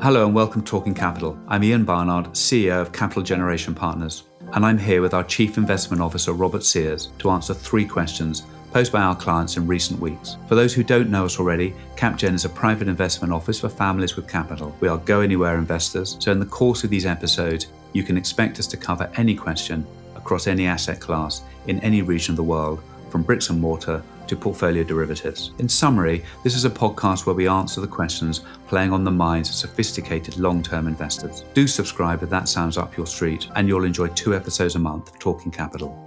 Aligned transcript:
Hello 0.00 0.24
and 0.24 0.32
welcome 0.32 0.62
to 0.62 0.70
Talking 0.70 0.94
Capital. 0.94 1.36
I'm 1.48 1.64
Ian 1.64 1.84
Barnard, 1.84 2.26
CEO 2.26 2.80
of 2.80 2.92
Capital 2.92 3.20
Generation 3.20 3.74
Partners, 3.74 4.22
and 4.52 4.64
I'm 4.64 4.78
here 4.78 5.02
with 5.02 5.12
our 5.12 5.24
Chief 5.24 5.58
Investment 5.58 6.00
Officer, 6.00 6.32
Robert 6.34 6.62
Sears, 6.62 7.08
to 7.18 7.30
answer 7.30 7.52
three 7.52 7.84
questions 7.84 8.44
posed 8.72 8.92
by 8.92 9.00
our 9.00 9.16
clients 9.16 9.56
in 9.56 9.66
recent 9.66 9.98
weeks. 9.98 10.36
For 10.46 10.54
those 10.54 10.72
who 10.72 10.84
don't 10.84 11.10
know 11.10 11.24
us 11.24 11.40
already, 11.40 11.74
CapGen 11.96 12.34
is 12.34 12.44
a 12.44 12.48
private 12.48 12.86
investment 12.86 13.32
office 13.32 13.58
for 13.58 13.68
families 13.68 14.14
with 14.14 14.28
capital. 14.28 14.72
We 14.78 14.86
are 14.86 14.98
go 14.98 15.20
anywhere 15.20 15.58
investors, 15.58 16.16
so 16.20 16.30
in 16.30 16.38
the 16.38 16.46
course 16.46 16.84
of 16.84 16.90
these 16.90 17.04
episodes, 17.04 17.66
you 17.92 18.04
can 18.04 18.16
expect 18.16 18.60
us 18.60 18.68
to 18.68 18.76
cover 18.76 19.10
any 19.16 19.34
question 19.34 19.84
across 20.14 20.46
any 20.46 20.66
asset 20.66 21.00
class 21.00 21.42
in 21.66 21.80
any 21.80 22.02
region 22.02 22.34
of 22.34 22.36
the 22.36 22.44
world, 22.44 22.80
from 23.10 23.24
bricks 23.24 23.50
and 23.50 23.60
mortar 23.60 24.00
to 24.28 24.36
portfolio 24.36 24.84
derivatives. 24.84 25.52
In 25.58 25.68
summary, 25.68 26.24
this 26.44 26.54
is 26.54 26.64
a 26.64 26.70
podcast 26.70 27.26
where 27.26 27.34
we 27.34 27.48
answer 27.48 27.80
the 27.80 27.86
questions 27.86 28.42
playing 28.66 28.92
on 28.92 29.04
the 29.04 29.10
minds 29.10 29.48
of 29.48 29.54
sophisticated 29.54 30.38
long 30.38 30.62
term 30.62 30.86
investors. 30.86 31.44
Do 31.54 31.66
subscribe 31.66 32.22
if 32.22 32.30
that 32.30 32.48
sounds 32.48 32.76
up 32.76 32.96
your 32.96 33.06
street, 33.06 33.48
and 33.56 33.68
you'll 33.68 33.84
enjoy 33.84 34.08
two 34.08 34.34
episodes 34.34 34.74
a 34.74 34.78
month 34.78 35.08
of 35.10 35.18
Talking 35.18 35.50
Capital. 35.50 36.04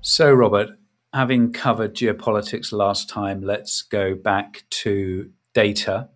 So, 0.00 0.32
Robert, 0.32 0.70
having 1.12 1.52
covered 1.52 1.94
geopolitics 1.94 2.72
last 2.72 3.08
time, 3.08 3.42
let's 3.42 3.82
go 3.82 4.14
back 4.14 4.64
to 4.70 5.30
data. 5.54 6.08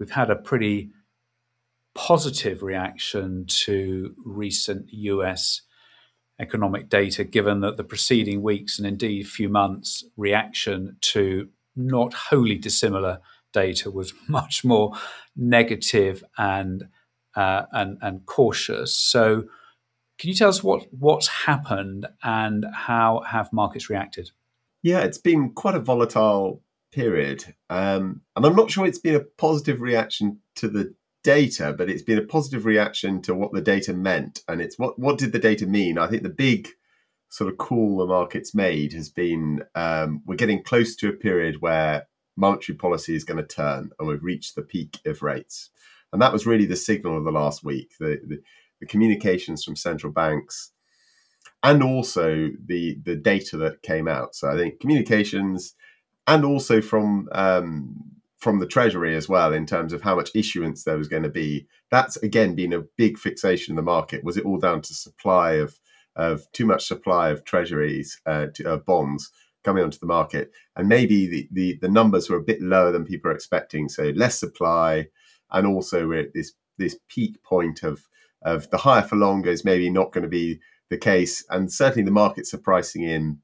We've 0.00 0.10
had 0.10 0.30
a 0.30 0.36
pretty 0.36 0.90
positive 1.94 2.62
reaction 2.62 3.46
to 3.46 4.14
recent 4.24 4.92
US 4.92 5.62
economic 6.38 6.88
data, 6.88 7.24
given 7.24 7.60
that 7.60 7.76
the 7.76 7.84
preceding 7.84 8.42
weeks 8.42 8.78
and 8.78 8.86
indeed 8.86 9.26
few 9.26 9.48
months' 9.48 10.04
reaction 10.16 10.96
to 11.00 11.48
not 11.74 12.14
wholly 12.14 12.56
dissimilar 12.56 13.20
data 13.52 13.90
was 13.90 14.12
much 14.28 14.64
more 14.64 14.92
negative 15.34 16.22
and 16.38 16.88
uh, 17.34 17.66
and, 17.72 17.98
and 18.00 18.24
cautious. 18.24 18.96
So, 18.96 19.44
can 20.18 20.28
you 20.30 20.34
tell 20.34 20.48
us 20.48 20.62
what 20.62 20.86
what's 20.90 21.28
happened 21.28 22.06
and 22.22 22.64
how 22.72 23.22
have 23.26 23.52
markets 23.52 23.90
reacted? 23.90 24.30
Yeah, 24.82 25.00
it's 25.00 25.18
been 25.18 25.50
quite 25.50 25.74
a 25.74 25.80
volatile 25.80 26.62
period, 26.92 27.44
um, 27.68 28.22
and 28.34 28.46
I'm 28.46 28.56
not 28.56 28.70
sure 28.70 28.86
it's 28.86 28.98
been 28.98 29.14
a 29.14 29.20
positive 29.20 29.80
reaction 29.80 30.38
to 30.56 30.68
the 30.68 30.94
data, 31.26 31.74
but 31.76 31.90
it's 31.90 32.04
been 32.04 32.18
a 32.18 32.22
positive 32.22 32.64
reaction 32.64 33.20
to 33.20 33.34
what 33.34 33.52
the 33.52 33.60
data 33.60 33.92
meant. 33.92 34.42
And 34.46 34.60
it's 34.62 34.78
what 34.78 34.96
what 34.96 35.18
did 35.18 35.32
the 35.32 35.40
data 35.40 35.66
mean? 35.66 35.98
I 35.98 36.06
think 36.06 36.22
the 36.22 36.28
big 36.28 36.68
sort 37.30 37.50
of 37.50 37.58
call 37.58 37.98
the 37.98 38.06
markets 38.06 38.54
made 38.54 38.92
has 38.92 39.10
been 39.10 39.64
um, 39.74 40.22
we're 40.24 40.36
getting 40.36 40.62
close 40.62 40.94
to 40.96 41.08
a 41.08 41.12
period 41.12 41.60
where 41.60 42.06
monetary 42.36 42.78
policy 42.78 43.16
is 43.16 43.24
going 43.24 43.38
to 43.38 43.54
turn, 43.54 43.90
and 43.98 44.06
we've 44.06 44.22
reached 44.22 44.54
the 44.54 44.62
peak 44.62 45.00
of 45.04 45.20
rates. 45.20 45.70
And 46.12 46.22
that 46.22 46.32
was 46.32 46.46
really 46.46 46.66
the 46.66 46.76
signal 46.76 47.18
of 47.18 47.24
the 47.24 47.32
last 47.32 47.64
week. 47.64 47.94
The, 47.98 48.20
the, 48.24 48.40
the 48.80 48.86
communications 48.86 49.64
from 49.64 49.74
central 49.74 50.12
banks 50.12 50.70
and 51.64 51.82
also 51.82 52.50
the 52.64 52.98
the 53.04 53.16
data 53.16 53.56
that 53.56 53.82
came 53.82 54.06
out. 54.06 54.36
So 54.36 54.48
I 54.48 54.56
think 54.56 54.78
communications 54.78 55.74
and 56.28 56.44
also 56.44 56.80
from 56.80 57.28
um, 57.32 58.15
from 58.46 58.60
the 58.60 58.66
Treasury 58.66 59.16
as 59.16 59.28
well 59.28 59.52
in 59.52 59.66
terms 59.66 59.92
of 59.92 60.02
how 60.02 60.14
much 60.14 60.30
issuance 60.32 60.84
there 60.84 60.96
was 60.96 61.08
going 61.08 61.24
to 61.24 61.28
be. 61.28 61.66
That's 61.90 62.16
again 62.18 62.54
been 62.54 62.72
a 62.72 62.84
big 62.96 63.18
fixation 63.18 63.72
in 63.72 63.76
the 63.76 63.82
market. 63.82 64.22
Was 64.22 64.36
it 64.36 64.44
all 64.44 64.60
down 64.60 64.82
to 64.82 64.94
supply 64.94 65.54
of 65.54 65.80
of 66.14 66.46
too 66.52 66.64
much 66.64 66.86
supply 66.86 67.30
of 67.30 67.44
Treasuries 67.44 68.20
uh, 68.24 68.46
to, 68.54 68.74
uh, 68.74 68.76
bonds 68.76 69.32
coming 69.64 69.82
onto 69.82 69.98
the 69.98 70.06
market, 70.06 70.52
and 70.76 70.88
maybe 70.88 71.26
the, 71.26 71.48
the 71.50 71.78
the 71.82 71.88
numbers 71.88 72.30
were 72.30 72.36
a 72.36 72.50
bit 72.50 72.62
lower 72.62 72.92
than 72.92 73.04
people 73.04 73.32
are 73.32 73.34
expecting. 73.34 73.88
So 73.88 74.12
less 74.14 74.38
supply, 74.38 75.08
and 75.50 75.66
also 75.66 76.06
we're 76.06 76.20
at 76.20 76.32
this 76.32 76.52
this 76.78 76.96
peak 77.08 77.42
point 77.42 77.82
of 77.82 78.06
of 78.42 78.70
the 78.70 78.78
higher 78.78 79.02
for 79.02 79.16
longer 79.16 79.50
is 79.50 79.64
maybe 79.64 79.90
not 79.90 80.12
going 80.12 80.22
to 80.22 80.28
be 80.28 80.60
the 80.88 80.98
case, 80.98 81.44
and 81.50 81.72
certainly 81.72 82.04
the 82.04 82.12
markets 82.12 82.54
are 82.54 82.58
pricing 82.58 83.02
in 83.02 83.40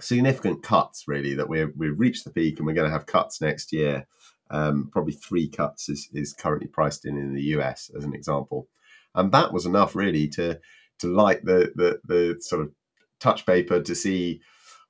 significant 0.00 0.62
cuts 0.62 1.04
really 1.06 1.34
that 1.34 1.48
we're 1.48 1.72
we've 1.76 1.98
reached 1.98 2.24
the 2.24 2.30
peak 2.30 2.58
and 2.58 2.66
we're 2.66 2.74
going 2.74 2.90
to 2.90 2.92
have 2.92 3.06
cuts 3.06 3.40
next 3.40 3.72
year 3.72 4.06
um, 4.50 4.88
probably 4.92 5.12
three 5.12 5.48
cuts 5.48 5.88
is, 5.88 6.08
is 6.12 6.32
currently 6.32 6.68
priced 6.68 7.04
in 7.04 7.16
in 7.16 7.34
the 7.34 7.42
US 7.56 7.90
as 7.96 8.04
an 8.04 8.14
example, 8.14 8.68
and 9.14 9.32
that 9.32 9.52
was 9.52 9.66
enough 9.66 9.94
really 9.94 10.28
to 10.28 10.60
to 10.98 11.06
light 11.06 11.44
the 11.44 11.72
the, 11.74 12.00
the 12.04 12.40
sort 12.40 12.62
of 12.62 12.72
touch 13.20 13.46
paper 13.46 13.80
to 13.80 13.94
see 13.94 14.40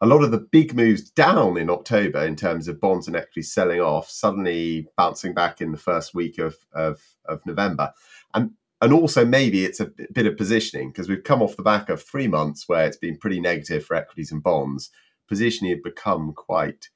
a 0.00 0.06
lot 0.06 0.24
of 0.24 0.30
the 0.30 0.38
big 0.38 0.74
moves 0.74 1.10
down 1.10 1.56
in 1.56 1.70
October 1.70 2.24
in 2.24 2.36
terms 2.36 2.68
of 2.68 2.80
bonds 2.80 3.06
and 3.06 3.16
equities 3.16 3.52
selling 3.52 3.80
off, 3.80 4.10
suddenly 4.10 4.86
bouncing 4.96 5.32
back 5.32 5.60
in 5.60 5.72
the 5.72 5.78
first 5.78 6.14
week 6.14 6.38
of 6.38 6.56
of, 6.72 7.00
of 7.26 7.44
November, 7.46 7.92
and 8.34 8.50
and 8.80 8.92
also 8.92 9.24
maybe 9.24 9.64
it's 9.64 9.80
a 9.80 9.90
bit 10.12 10.26
of 10.26 10.36
positioning 10.36 10.90
because 10.90 11.08
we've 11.08 11.24
come 11.24 11.40
off 11.40 11.56
the 11.56 11.62
back 11.62 11.88
of 11.88 12.02
three 12.02 12.28
months 12.28 12.68
where 12.68 12.86
it's 12.86 12.98
been 12.98 13.16
pretty 13.16 13.40
negative 13.40 13.84
for 13.84 13.96
equities 13.96 14.30
and 14.30 14.42
bonds. 14.42 14.90
Positioning 15.26 15.70
had 15.72 15.82
become 15.82 16.34
quite 16.34 16.90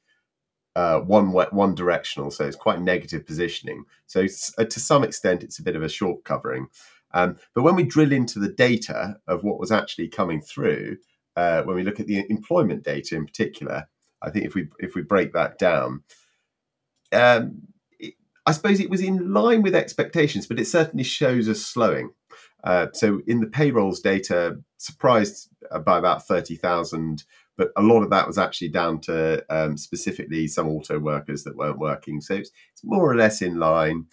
uh, 0.78 1.00
one 1.00 1.33
one 1.33 1.75
directional, 1.75 2.31
so 2.31 2.44
it's 2.44 2.65
quite 2.66 2.81
negative 2.81 3.27
positioning. 3.27 3.84
So 4.06 4.27
uh, 4.59 4.65
to 4.65 4.78
some 4.78 5.03
extent, 5.03 5.43
it's 5.43 5.59
a 5.59 5.65
bit 5.65 5.75
of 5.75 5.83
a 5.83 5.89
short 5.89 6.22
covering. 6.22 6.69
Um, 7.12 7.37
but 7.53 7.65
when 7.65 7.75
we 7.75 7.83
drill 7.83 8.12
into 8.12 8.39
the 8.39 8.55
data 8.69 9.16
of 9.27 9.43
what 9.43 9.59
was 9.59 9.72
actually 9.72 10.06
coming 10.06 10.41
through, 10.41 10.99
uh, 11.34 11.62
when 11.65 11.75
we 11.75 11.83
look 11.83 11.99
at 11.99 12.06
the 12.06 12.25
employment 12.31 12.84
data 12.84 13.16
in 13.16 13.27
particular, 13.27 13.89
I 14.22 14.31
think 14.31 14.44
if 14.44 14.55
we 14.55 14.69
if 14.78 14.94
we 14.94 15.03
break 15.03 15.33
that 15.33 15.59
down, 15.59 16.05
um, 17.10 17.62
it, 17.99 18.15
I 18.47 18.53
suppose 18.53 18.78
it 18.78 18.91
was 18.91 19.03
in 19.03 19.33
line 19.33 19.62
with 19.62 19.75
expectations, 19.75 20.47
but 20.47 20.60
it 20.60 20.66
certainly 20.66 21.05
shows 21.05 21.49
a 21.49 21.56
slowing. 21.56 22.10
Uh, 22.62 22.87
so 22.93 23.21
in 23.27 23.41
the 23.41 23.49
payrolls 23.49 24.00
data, 24.00 24.60
surprised 24.77 25.49
by 25.84 25.99
about 25.99 26.25
thirty 26.25 26.55
thousand 26.55 27.25
but 27.59 27.73
a 27.77 27.83
lot 27.83 28.03
of 28.03 28.11
that 28.11 28.27
was 28.27 28.39
actually 28.39 28.69
down 28.69 29.01
to 29.01 29.45
um, 29.51 29.77
specifically 29.77 30.47
some 30.47 30.69
auto 30.69 30.99
workers 30.99 31.43
that 31.43 31.57
weren't 31.57 31.81
working. 31.81 32.21
So 32.21 32.35
it's, 32.35 32.51
it's 32.73 32.85
more 32.85 33.11
or 33.11 33.17
less 33.17 33.43
in 33.43 33.59
line. 33.59 34.07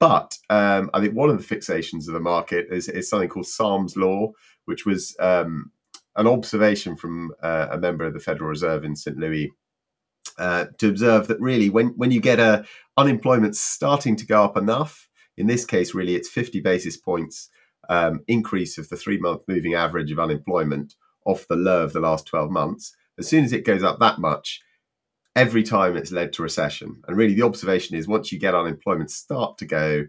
But 0.00 0.36
um, 0.50 0.90
I 0.94 1.00
think 1.00 1.14
one 1.14 1.30
of 1.30 1.38
the 1.38 1.54
fixations 1.54 2.08
of 2.08 2.14
the 2.14 2.20
market 2.20 2.66
is, 2.70 2.88
is 2.88 3.08
something 3.08 3.28
called 3.28 3.46
Sahm's 3.46 3.96
law, 3.96 4.32
which 4.64 4.86
was 4.86 5.14
um, 5.20 5.70
an 6.16 6.26
observation 6.26 6.96
from 6.96 7.32
uh, 7.42 7.68
a 7.70 7.78
member 7.78 8.04
of 8.04 8.14
the 8.14 8.20
Federal 8.20 8.48
Reserve 8.48 8.82
in 8.82 8.96
St. 8.96 9.18
Louis 9.18 9.52
uh, 10.38 10.66
to 10.78 10.88
observe 10.88 11.28
that 11.28 11.40
really 11.40 11.68
when, 11.70 11.88
when 11.96 12.10
you 12.10 12.20
get 12.20 12.40
a 12.40 12.64
unemployment 12.96 13.56
starting 13.56 14.16
to 14.16 14.26
go 14.26 14.42
up 14.42 14.56
enough, 14.56 15.06
in 15.36 15.46
this 15.48 15.66
case, 15.66 15.94
really 15.94 16.14
it's 16.14 16.30
50 16.30 16.60
basis 16.60 16.96
points 16.96 17.50
um, 17.90 18.20
increase 18.26 18.78
of 18.78 18.88
the 18.88 18.96
three 18.96 19.18
month 19.18 19.42
moving 19.46 19.74
average 19.74 20.10
of 20.10 20.18
unemployment 20.18 20.94
off 21.24 21.46
the 21.48 21.56
low 21.56 21.82
of 21.82 21.92
the 21.92 22.00
last 22.00 22.26
12 22.26 22.50
months, 22.50 22.94
as 23.18 23.28
soon 23.28 23.44
as 23.44 23.52
it 23.52 23.64
goes 23.64 23.82
up 23.82 23.98
that 24.00 24.18
much, 24.18 24.60
every 25.36 25.62
time 25.62 25.96
it's 25.96 26.12
led 26.12 26.32
to 26.34 26.42
recession. 26.42 27.02
And 27.06 27.16
really, 27.16 27.34
the 27.34 27.42
observation 27.42 27.96
is 27.96 28.08
once 28.08 28.32
you 28.32 28.38
get 28.38 28.54
unemployment 28.54 29.10
start 29.10 29.58
to 29.58 29.66
go, 29.66 30.04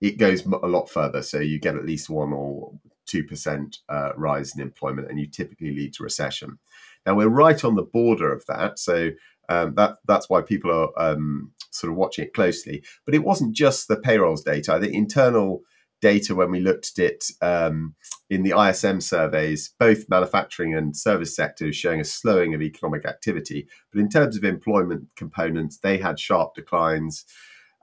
it 0.00 0.18
goes 0.18 0.44
a 0.46 0.68
lot 0.68 0.88
further. 0.88 1.22
So 1.22 1.38
you 1.38 1.58
get 1.58 1.76
at 1.76 1.84
least 1.84 2.08
one 2.08 2.32
or 2.32 2.72
2% 3.08 3.76
uh, 3.88 4.12
rise 4.16 4.54
in 4.54 4.62
employment, 4.62 5.08
and 5.10 5.18
you 5.18 5.26
typically 5.26 5.74
lead 5.74 5.94
to 5.94 6.04
recession. 6.04 6.58
Now, 7.06 7.14
we're 7.14 7.28
right 7.28 7.64
on 7.64 7.74
the 7.74 7.82
border 7.82 8.32
of 8.32 8.44
that. 8.46 8.78
So 8.78 9.10
um, 9.48 9.74
that 9.76 9.96
that's 10.06 10.28
why 10.28 10.42
people 10.42 10.70
are 10.70 10.90
um, 10.96 11.52
sort 11.70 11.90
of 11.90 11.96
watching 11.96 12.26
it 12.26 12.34
closely. 12.34 12.84
But 13.04 13.14
it 13.14 13.24
wasn't 13.24 13.56
just 13.56 13.88
the 13.88 13.96
payrolls 13.96 14.42
data. 14.42 14.78
The 14.80 14.94
internal 14.94 15.62
data 16.00 16.34
when 16.34 16.50
we 16.50 16.60
looked 16.60 16.98
at 16.98 17.04
it 17.04 17.24
um, 17.40 17.94
in 18.30 18.42
the 18.42 18.54
ISM 18.58 19.00
surveys, 19.00 19.74
both 19.78 20.08
manufacturing 20.08 20.74
and 20.74 20.96
service 20.96 21.34
sectors 21.34 21.76
showing 21.76 22.00
a 22.00 22.04
slowing 22.04 22.54
of 22.54 22.62
economic 22.62 23.04
activity. 23.04 23.66
But 23.92 24.00
in 24.00 24.08
terms 24.08 24.36
of 24.36 24.44
employment 24.44 25.08
components, 25.16 25.78
they 25.78 25.98
had 25.98 26.20
sharp 26.20 26.54
declines. 26.54 27.24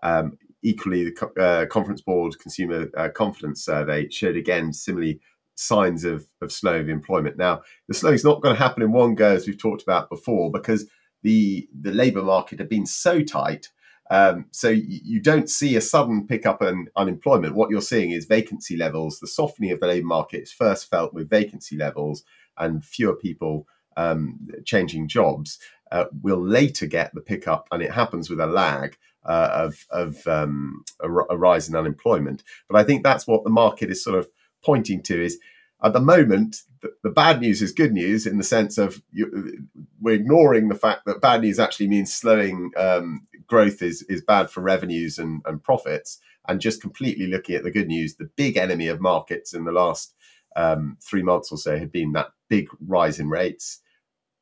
Um, 0.04 0.38
equally, 0.62 1.10
the 1.10 1.42
uh, 1.42 1.66
Conference 1.66 2.02
Board 2.02 2.40
Consumer 2.40 2.90
uh, 2.96 3.10
Confidence 3.10 3.64
Survey 3.64 4.10
showed 4.10 4.36
again 4.36 4.72
similarly 4.72 5.20
signs 5.56 6.04
of, 6.04 6.28
of 6.42 6.52
slow 6.52 6.80
of 6.80 6.90
employment. 6.90 7.38
Now, 7.38 7.62
the 7.88 7.94
slowing 7.94 8.16
is 8.16 8.26
not 8.26 8.42
going 8.42 8.56
to 8.56 8.62
happen 8.62 8.84
in 8.84 8.92
one 8.92 9.16
go, 9.16 9.34
as 9.34 9.48
we've 9.48 9.58
talked 9.58 9.84
about 9.84 10.10
before, 10.10 10.52
because 10.52 10.88
the 11.24 11.68
the 11.82 11.92
labour 11.92 12.22
market 12.22 12.60
had 12.60 12.70
been 12.70 12.86
so 12.86 13.22
tight 13.22 13.70
um, 14.12 14.46
so 14.52 14.70
you 14.70 15.20
don't 15.20 15.50
see 15.50 15.76
a 15.76 15.82
sudden 15.82 16.28
pickup 16.28 16.62
in 16.62 16.88
unemployment. 16.96 17.56
What 17.56 17.72
you're 17.72 17.82
seeing 17.82 18.12
is 18.12 18.26
vacancy 18.26 18.78
levels. 18.78 19.20
The 19.20 19.28
softening 19.28 19.72
of 19.72 19.80
the 19.80 19.88
labour 19.88 20.06
market 20.06 20.44
is 20.44 20.52
first 20.52 20.90
felt 20.90 21.14
with 21.14 21.30
vacancy 21.30 21.76
levels 21.76 22.24
and 22.58 22.86
fewer 22.86 23.16
people 23.16 23.68
um, 23.98 24.48
changing 24.64 25.08
jobs. 25.08 25.60
Uh, 25.92 26.06
will 26.22 26.42
later 26.42 26.88
get 26.88 27.14
the 27.14 27.22
pickup, 27.22 27.68
and 27.72 27.82
it 27.82 27.92
happens 27.92 28.30
with 28.30 28.40
a 28.40 28.48
lag 28.48 28.98
uh, 29.24 29.50
of, 29.54 29.86
of 29.92 30.28
um, 30.28 30.84
a, 31.00 31.08
a 31.08 31.38
rise 31.38 31.70
in 31.70 31.76
unemployment. 31.76 32.44
But 32.68 32.78
I 32.78 32.84
think 32.84 33.04
that's 33.04 33.28
what 33.28 33.44
the 33.44 33.52
market 33.52 33.92
is 33.92 34.04
sort 34.04 34.18
of 34.18 34.28
pointing 34.64 35.02
to: 35.04 35.24
is 35.24 35.40
at 35.84 35.94
the 35.94 36.00
moment, 36.00 36.58
the, 36.82 36.94
the, 37.04 37.10
bad 37.10 37.42
news 37.42 37.62
is 37.62 37.72
good 37.72 37.92
news 37.92 38.26
in 38.26 38.38
the 38.38 38.44
sense 38.44 38.78
of 38.78 39.02
you, 39.12 39.68
we're 40.00 40.16
ignoring 40.16 40.70
the 40.70 40.76
fact 40.76 41.02
that 41.06 41.22
bad 41.22 41.42
news 41.42 41.60
actually 41.60 41.88
means 41.88 42.14
slowing 42.14 42.72
um, 42.78 43.28
growth 43.48 43.82
is 43.82 44.02
is 44.04 44.22
bad 44.22 44.50
for 44.50 44.62
revenues 44.62 45.20
and, 45.20 45.42
and 45.46 45.64
profits, 45.64 46.20
and 46.48 46.62
just 46.62 46.82
completely 46.82 47.28
looking 47.28 47.56
at 47.56 47.64
the 47.64 47.72
good 47.72 47.88
news. 47.88 48.16
The 48.16 48.30
big 48.36 48.58
enemy 48.58 48.88
of 48.88 49.02
markets 49.02 49.54
in 49.54 49.66
the 49.66 49.72
last 49.72 50.16
um, 50.56 50.98
three 51.04 51.24
months 51.24 51.52
or 51.52 51.58
so 51.58 51.78
had 51.78 51.92
been 51.92 52.14
that 52.14 52.30
big 52.50 52.68
rise 52.88 53.20
in 53.20 53.30
rates. 53.30 53.82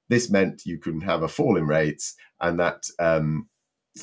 This 0.09 0.29
meant 0.29 0.65
you 0.65 0.77
couldn't 0.77 1.01
have 1.01 1.23
a 1.23 1.27
fall 1.27 1.57
in 1.57 1.65
rates, 1.65 2.15
and 2.39 2.59
that 2.59 2.83
um, 2.99 3.49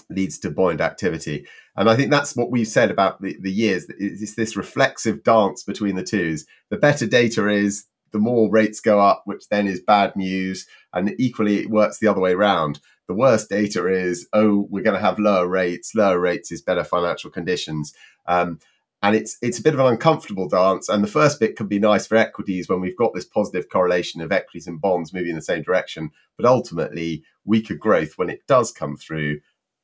leads 0.08 0.38
to 0.38 0.50
buoyant 0.50 0.80
activity. 0.80 1.46
And 1.76 1.88
I 1.88 1.96
think 1.96 2.10
that's 2.10 2.36
what 2.36 2.50
we've 2.50 2.68
said 2.68 2.90
about 2.90 3.20
the, 3.20 3.36
the 3.40 3.52
years. 3.52 3.86
It's 3.98 4.34
this 4.34 4.56
reflexive 4.56 5.22
dance 5.22 5.62
between 5.62 5.96
the 5.96 6.04
twos. 6.04 6.46
The 6.68 6.76
better 6.76 7.06
data 7.06 7.48
is, 7.48 7.86
the 8.12 8.18
more 8.18 8.50
rates 8.50 8.80
go 8.80 9.00
up, 9.00 9.22
which 9.24 9.48
then 9.48 9.66
is 9.66 9.80
bad 9.80 10.16
news. 10.16 10.66
And 10.92 11.14
equally, 11.18 11.58
it 11.58 11.70
works 11.70 11.98
the 11.98 12.08
other 12.08 12.20
way 12.20 12.32
around. 12.32 12.80
The 13.08 13.14
worst 13.14 13.48
data 13.48 13.86
is, 13.86 14.28
oh, 14.32 14.66
we're 14.70 14.84
going 14.84 14.96
to 14.96 15.04
have 15.04 15.18
lower 15.18 15.48
rates. 15.48 15.94
Lower 15.94 16.20
rates 16.20 16.52
is 16.52 16.62
better 16.62 16.84
financial 16.84 17.30
conditions. 17.30 17.94
Um, 18.26 18.58
and 19.02 19.16
it's 19.16 19.38
it's 19.40 19.58
a 19.58 19.62
bit 19.62 19.72
of 19.72 19.80
an 19.80 19.86
uncomfortable 19.86 20.48
dance. 20.48 20.88
And 20.88 21.02
the 21.02 21.08
first 21.08 21.40
bit 21.40 21.56
can 21.56 21.66
be 21.66 21.78
nice 21.78 22.06
for 22.06 22.16
equities 22.16 22.68
when 22.68 22.80
we've 22.80 22.96
got 22.96 23.14
this 23.14 23.24
positive 23.24 23.68
correlation 23.70 24.20
of 24.20 24.30
equities 24.30 24.66
and 24.66 24.80
bonds 24.80 25.14
moving 25.14 25.30
in 25.30 25.36
the 25.36 25.42
same 25.42 25.62
direction. 25.62 26.10
But 26.36 26.46
ultimately, 26.46 27.24
weaker 27.44 27.74
growth 27.74 28.18
when 28.18 28.28
it 28.28 28.46
does 28.46 28.70
come 28.72 28.96
through 28.96 29.40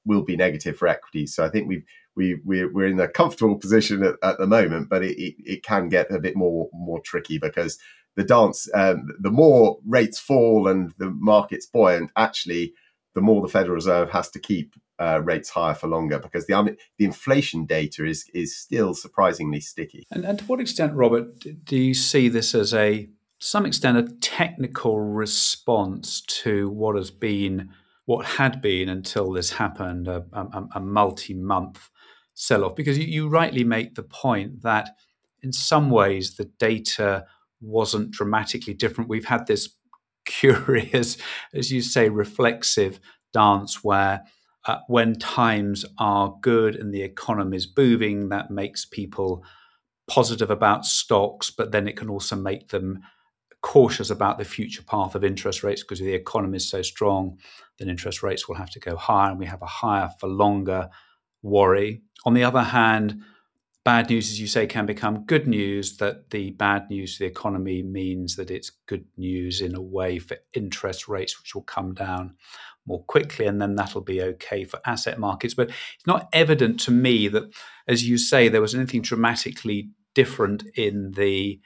will 0.06 0.23
be 0.23 0.37
negative 0.37 0.76
for 0.76 0.88
equities. 0.88 1.35
So 1.35 1.44
I 1.44 1.50
think 1.50 1.69
we've 1.69 1.85
we 2.14 2.41
we're, 2.44 2.73
we're 2.73 2.87
in 2.87 2.99
a 2.99 3.08
comfortable 3.08 3.56
position 3.56 4.03
at, 4.03 4.14
at 4.23 4.38
the 4.38 4.47
moment, 4.47 4.88
but 4.88 5.03
it, 5.03 5.20
it, 5.20 5.35
it, 5.38 5.62
can 5.62 5.88
get 5.88 6.11
a 6.11 6.19
bit 6.19 6.37
more 6.37 6.70
more 6.73 7.00
tricky 7.00 7.38
because 7.38 7.79
the 8.17 8.25
dance 8.25 8.69
um, 8.75 9.08
the 9.20 9.31
more 9.31 9.79
rates 9.87 10.19
fall 10.19 10.67
and 10.67 10.94
the 10.99 11.11
market's 11.11 11.67
buoyant, 11.67 12.11
actually 12.17 12.73
the 13.14 13.20
more 13.20 13.43
the 13.43 13.49
Federal 13.49 13.75
Reserve 13.75 14.11
has 14.11 14.31
to 14.31 14.38
keep 14.38 14.75
uh, 14.99 15.20
rates 15.23 15.50
higher 15.50 15.75
for 15.75 15.88
longer 15.88 16.19
because 16.19 16.47
the 16.47 16.76
the 16.99 17.05
inflation 17.05 17.67
data 17.67 18.05
is 18.05 18.29
is 18.32 18.56
still 18.56 18.94
surprisingly 18.94 19.61
sticky. 19.61 20.06
And, 20.11 20.25
and 20.25 20.38
to 20.38 20.44
what 20.47 20.61
extent, 20.61 20.94
Robert, 20.94 21.44
do 21.64 21.76
you 21.76 21.94
see 21.94 22.29
this 22.29 22.55
as 22.55 22.73
a 22.73 23.08
some 23.38 23.67
extent 23.67 23.99
a 23.99 24.14
technical 24.20 24.99
response 24.99 26.23
to 26.23 26.70
what 26.70 26.97
has 26.97 27.11
been 27.11 27.70
what 28.06 28.25
had 28.25 28.62
been 28.62 28.88
until 28.88 29.32
this 29.32 29.50
happened 29.50 30.08
a, 30.08 30.25
a, 30.32 30.67
a 30.76 30.81
multi 30.81 31.35
month 31.35 31.91
sell 32.35 32.64
off. 32.64 32.76
Because 32.76 32.99
you, 32.99 33.05
you 33.05 33.29
rightly 33.29 33.64
make 33.64 33.94
the 33.94 34.03
point 34.03 34.62
that 34.62 34.91
in 35.43 35.53
some 35.53 35.91
ways 35.91 36.37
the 36.37 36.44
data 36.58 37.26
wasn't 37.61 38.12
dramatically 38.12 38.75
different. 38.75 39.11
We've 39.11 39.26
had 39.26 39.47
this 39.47 39.69
curious, 40.25 41.17
as 41.53 41.70
you 41.70 41.82
say, 41.82 42.08
reflexive 42.08 43.00
dance 43.32 43.85
where 43.85 44.25
uh, 44.67 44.79
when 44.88 45.14
times 45.14 45.85
are 45.99 46.37
good 46.41 46.75
and 46.75 46.93
the 46.93 47.03
economy 47.03 47.56
is 47.56 47.67
booming, 47.67 48.31
that 48.31 48.50
makes 48.50 48.85
people 48.85 49.44
positive 50.08 50.50
about 50.50 50.85
stocks, 50.85 51.50
but 51.50 51.73
then 51.73 51.87
it 51.87 51.97
can 51.97 52.08
also 52.08 52.37
make 52.37 52.69
them 52.69 53.00
cautious 53.62 54.11
about 54.11 54.38
the 54.38 54.44
future 54.44 54.82
path 54.82 55.14
of 55.14 55.25
interest 55.25 55.62
rates 55.62 55.82
because 55.82 55.99
the 55.99 56.14
economy 56.14 56.56
is 56.56 56.69
so 56.69 56.82
strong, 56.82 57.38
then 57.78 57.88
interest 57.88 58.23
rates 58.23 58.49
will 58.49 58.56
have 58.56 58.70
to 58.70 58.81
go 58.81 58.96
higher, 58.96 59.31
and 59.31 59.38
we 59.38 59.46
have 59.46 59.62
a 59.62 59.67
higher 59.67 60.11
for 60.19 60.28
longer 60.28 60.88
worry. 61.43 62.02
On 62.25 62.34
the 62.34 62.44
other 62.44 62.62
hand, 62.62 63.20
bad 63.84 64.11
news, 64.11 64.31
as 64.31 64.40
you 64.40 64.46
say, 64.46 64.67
can 64.67 64.87
become 64.87 65.25
good 65.26 65.46
news. 65.46 65.99
That 65.99 66.31
the 66.31 66.50
bad 66.50 66.90
news 66.90 67.17
to 67.17 67.25
the 67.25 67.31
economy 67.31 67.82
means 67.82 68.37
that 68.37 68.50
it's 68.50 68.70
good 68.87 69.05
news 69.17 69.61
in 69.61 69.75
a 69.75 69.82
way 69.82 70.19
for 70.19 70.38
interest 70.55 71.06
rates, 71.08 71.40
which 71.40 71.55
will 71.55 71.62
come 71.62 71.94
down 71.94 72.34
more 72.87 73.05
quickly, 73.05 73.46
and 73.46 73.61
then 73.61 73.76
that'll 73.76 74.00
be 74.00 74.22
okay 74.22 74.64
for 74.64 74.81
asset 74.87 75.19
markets. 75.19 75.55
But 75.55 75.69
it's 75.69 76.06
not 76.06 76.29
evident 76.32 76.81
to 76.81 76.90
me 76.90 77.29
that, 77.29 77.52
as 77.87 78.08
you 78.08 78.17
say, 78.17 78.49
there 78.49 78.61
was 78.61 78.75
anything 78.75 79.02
dramatically 79.02 79.90
different 80.14 80.64
in 80.75 81.12
the 81.12 81.61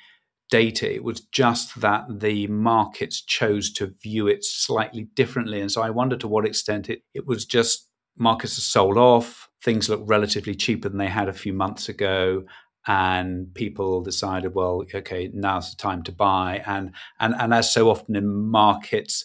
data. 0.51 0.93
It 0.93 1.05
was 1.05 1.21
just 1.21 1.81
that 1.81 2.21
the 2.21 2.47
markets 2.49 3.23
chose 3.23 3.73
to 3.75 3.95
view 4.03 4.27
it 4.27 4.45
slightly 4.45 5.05
differently. 5.15 5.61
And 5.61 5.71
so 5.71 5.83
I 5.83 5.91
wonder 5.91 6.17
to 6.17 6.29
what 6.29 6.47
extent 6.47 6.91
it, 6.91 7.03
it 7.15 7.27
was 7.27 7.45
just 7.45 7.89
markets 8.17 8.59
are 8.59 8.63
sold 8.63 8.99
off, 8.99 9.49
things 9.63 9.89
look 9.89 10.03
relatively 10.05 10.55
cheaper 10.55 10.89
than 10.89 10.99
they 10.99 11.09
had 11.09 11.29
a 11.29 11.33
few 11.33 11.53
months 11.53 11.89
ago. 11.89 12.45
And 12.87 13.53
people 13.55 14.03
decided, 14.03 14.55
well, 14.55 14.85
okay, 14.95 15.31
now's 15.33 15.71
the 15.71 15.77
time 15.77 16.03
to 16.05 16.13
buy. 16.13 16.63
And 16.67 16.93
and 17.19 17.35
and 17.39 17.53
as 17.53 17.73
so 17.73 17.91
often 17.91 18.17
in 18.17 18.27
markets, 18.51 19.25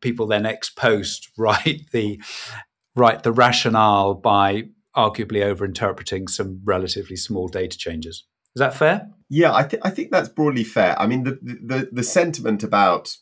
people 0.00 0.26
then 0.26 0.46
ex 0.46 0.70
post 0.70 1.28
write 1.38 1.90
the 1.92 2.20
write 2.96 3.22
the 3.22 3.32
rationale 3.32 4.14
by 4.14 4.64
arguably 4.96 5.42
over 5.42 5.64
interpreting 5.64 6.28
some 6.28 6.60
relatively 6.64 7.16
small 7.16 7.46
data 7.46 7.76
changes. 7.76 8.24
Is 8.58 8.60
that 8.60 8.74
fair? 8.74 9.08
Yeah, 9.28 9.54
I, 9.54 9.62
th- 9.62 9.82
I 9.84 9.90
think 9.90 10.10
that's 10.10 10.28
broadly 10.28 10.64
fair. 10.64 11.00
I 11.00 11.06
mean, 11.06 11.22
the, 11.22 11.38
the 11.40 11.88
the 11.92 12.02
sentiment 12.02 12.64
about 12.64 13.16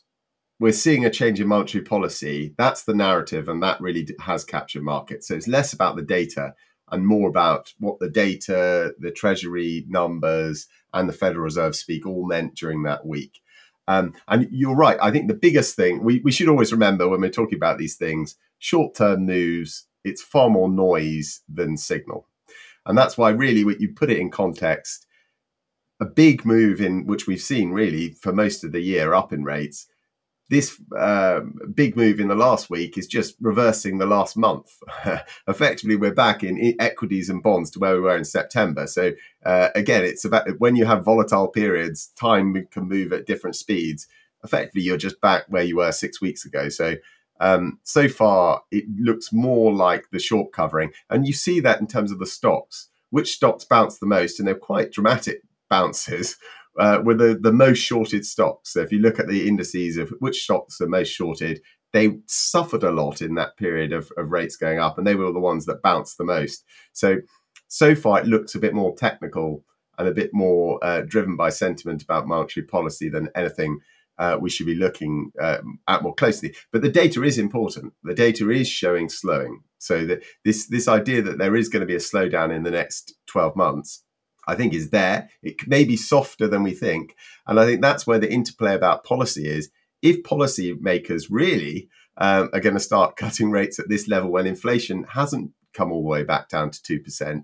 we're 0.59 0.71
seeing 0.71 1.05
a 1.05 1.11
change 1.11 1.39
in 1.39 1.47
monetary 1.47 1.83
policy 1.83 2.55
that's 2.57 2.85
the 2.85 2.95
narrative, 2.95 3.47
and 3.47 3.61
that 3.61 3.79
really 3.79 4.07
has 4.21 4.43
captured 4.43 4.81
markets. 4.81 5.27
So 5.27 5.35
it's 5.35 5.47
less 5.47 5.73
about 5.73 5.95
the 5.95 6.01
data 6.01 6.55
and 6.91 7.05
more 7.05 7.29
about 7.29 7.71
what 7.77 7.99
the 7.99 8.09
data, 8.09 8.95
the 8.97 9.11
Treasury 9.11 9.85
numbers, 9.87 10.65
and 10.91 11.07
the 11.07 11.13
Federal 11.13 11.43
Reserve 11.43 11.75
speak 11.75 12.07
all 12.07 12.25
meant 12.25 12.55
during 12.55 12.81
that 12.83 13.05
week. 13.05 13.39
Um, 13.87 14.15
and 14.27 14.47
you're 14.49 14.75
right. 14.75 14.97
I 14.99 15.11
think 15.11 15.27
the 15.27 15.35
biggest 15.35 15.75
thing 15.75 16.03
we, 16.03 16.19
we 16.21 16.31
should 16.31 16.49
always 16.49 16.71
remember 16.71 17.07
when 17.07 17.21
we're 17.21 17.29
talking 17.29 17.59
about 17.59 17.77
these 17.77 17.95
things 17.95 18.37
short 18.57 18.95
term 18.95 19.27
news, 19.27 19.85
it's 20.03 20.23
far 20.23 20.49
more 20.49 20.67
noise 20.67 21.41
than 21.47 21.77
signal. 21.77 22.25
And 22.87 22.97
that's 22.97 23.19
why, 23.19 23.29
really, 23.29 23.63
when 23.63 23.79
you 23.79 23.93
put 23.93 24.09
it 24.09 24.17
in 24.17 24.31
context, 24.31 25.03
a 25.99 26.05
big 26.05 26.45
move 26.45 26.79
in 26.79 27.05
which 27.05 27.27
we've 27.27 27.41
seen 27.41 27.71
really 27.71 28.11
for 28.11 28.31
most 28.31 28.63
of 28.63 28.71
the 28.71 28.81
year 28.81 29.13
up 29.13 29.33
in 29.33 29.43
rates. 29.43 29.87
This 30.49 30.79
uh, 30.97 31.41
big 31.73 31.97
move 31.97 32.21
in 32.21 32.29
the 32.29 32.35
last 32.35 32.69
week 32.69 32.97
is 32.97 33.05
just 33.05 33.35
reversing 33.41 33.97
the 33.97 34.05
last 34.05 34.37
month. 34.37 34.77
Effectively, 35.47 35.97
we're 35.97 36.13
back 36.13 36.41
in 36.41 36.75
equities 36.79 37.29
and 37.29 37.43
bonds 37.43 37.69
to 37.71 37.79
where 37.79 37.95
we 37.95 37.99
were 37.99 38.15
in 38.15 38.23
September. 38.23 38.87
So 38.87 39.11
uh, 39.45 39.69
again, 39.75 40.05
it's 40.05 40.23
about 40.23 40.47
when 40.59 40.77
you 40.77 40.85
have 40.85 41.03
volatile 41.03 41.49
periods, 41.49 42.11
time 42.15 42.65
can 42.71 42.87
move 42.87 43.11
at 43.11 43.25
different 43.25 43.57
speeds. 43.57 44.07
Effectively, 44.43 44.83
you're 44.83 44.95
just 44.95 45.19
back 45.19 45.43
where 45.49 45.63
you 45.63 45.77
were 45.77 45.91
six 45.91 46.21
weeks 46.21 46.45
ago. 46.45 46.69
So 46.69 46.95
um, 47.39 47.79
so 47.83 48.07
far, 48.07 48.61
it 48.71 48.85
looks 48.97 49.31
more 49.31 49.73
like 49.73 50.09
the 50.11 50.19
short 50.19 50.51
covering, 50.53 50.91
and 51.09 51.27
you 51.27 51.33
see 51.33 51.59
that 51.59 51.79
in 51.79 51.87
terms 51.87 52.11
of 52.11 52.19
the 52.19 52.25
stocks. 52.25 52.89
Which 53.09 53.33
stocks 53.33 53.63
bounce 53.63 53.99
the 53.99 54.05
most, 54.05 54.39
and 54.39 54.47
they're 54.47 54.55
quite 54.55 54.91
dramatic 54.91 55.41
bounces 55.69 56.37
uh, 56.79 56.99
were 57.03 57.15
the, 57.15 57.37
the 57.41 57.51
most 57.51 57.79
shorted 57.79 58.25
stocks. 58.25 58.73
So 58.73 58.81
if 58.81 58.91
you 58.91 58.99
look 58.99 59.19
at 59.19 59.27
the 59.27 59.47
indices 59.47 59.97
of 59.97 60.13
which 60.19 60.43
stocks 60.43 60.79
are 60.81 60.87
most 60.87 61.09
shorted, 61.09 61.61
they 61.93 62.19
suffered 62.27 62.83
a 62.83 62.91
lot 62.91 63.21
in 63.21 63.35
that 63.35 63.57
period 63.57 63.93
of, 63.93 64.11
of 64.17 64.29
rates 64.29 64.55
going 64.57 64.79
up, 64.79 64.97
and 64.97 65.07
they 65.07 65.15
were 65.15 65.31
the 65.31 65.39
ones 65.39 65.65
that 65.65 65.81
bounced 65.81 66.17
the 66.17 66.25
most. 66.25 66.63
So 66.93 67.17
so 67.69 67.95
far, 67.95 68.21
it 68.21 68.27
looks 68.27 68.55
a 68.55 68.59
bit 68.59 68.73
more 68.73 68.95
technical 68.95 69.63
and 69.97 70.07
a 70.07 70.13
bit 70.13 70.29
more 70.33 70.79
uh, 70.83 71.01
driven 71.01 71.35
by 71.35 71.49
sentiment 71.49 72.03
about 72.03 72.27
monetary 72.27 72.65
policy 72.65 73.09
than 73.09 73.29
anything 73.35 73.79
uh, 74.19 74.37
we 74.39 74.49
should 74.49 74.65
be 74.65 74.75
looking 74.75 75.31
um, 75.39 75.79
at 75.87 76.01
more 76.01 76.15
closely. 76.15 76.55
But 76.71 76.81
the 76.81 76.89
data 76.89 77.23
is 77.23 77.37
important. 77.37 77.93
The 78.03 78.15
data 78.15 78.49
is 78.49 78.67
showing 78.67 79.09
slowing. 79.09 79.61
So 79.79 80.05
that 80.05 80.23
this 80.43 80.67
this 80.67 80.87
idea 80.87 81.21
that 81.21 81.37
there 81.37 81.55
is 81.55 81.69
going 81.69 81.81
to 81.81 81.87
be 81.87 81.95
a 81.95 81.99
slowdown 81.99 82.55
in 82.55 82.63
the 82.63 82.71
next 82.71 83.13
12 83.27 83.55
months 83.55 84.03
I 84.47 84.55
think 84.55 84.73
is 84.73 84.89
there. 84.89 85.29
It 85.43 85.67
may 85.67 85.83
be 85.83 85.97
softer 85.97 86.47
than 86.47 86.63
we 86.63 86.71
think. 86.71 87.15
And 87.45 87.59
I 87.59 87.65
think 87.65 87.81
that's 87.81 88.07
where 88.07 88.19
the 88.19 88.31
interplay 88.31 88.73
about 88.73 89.03
policy 89.03 89.47
is. 89.47 89.69
If 90.01 90.23
policymakers 90.23 91.25
really 91.29 91.89
um, 92.17 92.49
are 92.53 92.59
going 92.59 92.75
to 92.75 92.79
start 92.79 93.15
cutting 93.17 93.51
rates 93.51 93.79
at 93.79 93.89
this 93.89 94.07
level 94.07 94.31
when 94.31 94.47
inflation 94.47 95.03
hasn't 95.03 95.51
come 95.73 95.91
all 95.91 96.01
the 96.01 96.09
way 96.09 96.23
back 96.23 96.49
down 96.49 96.71
to 96.71 97.01
2%, 97.01 97.43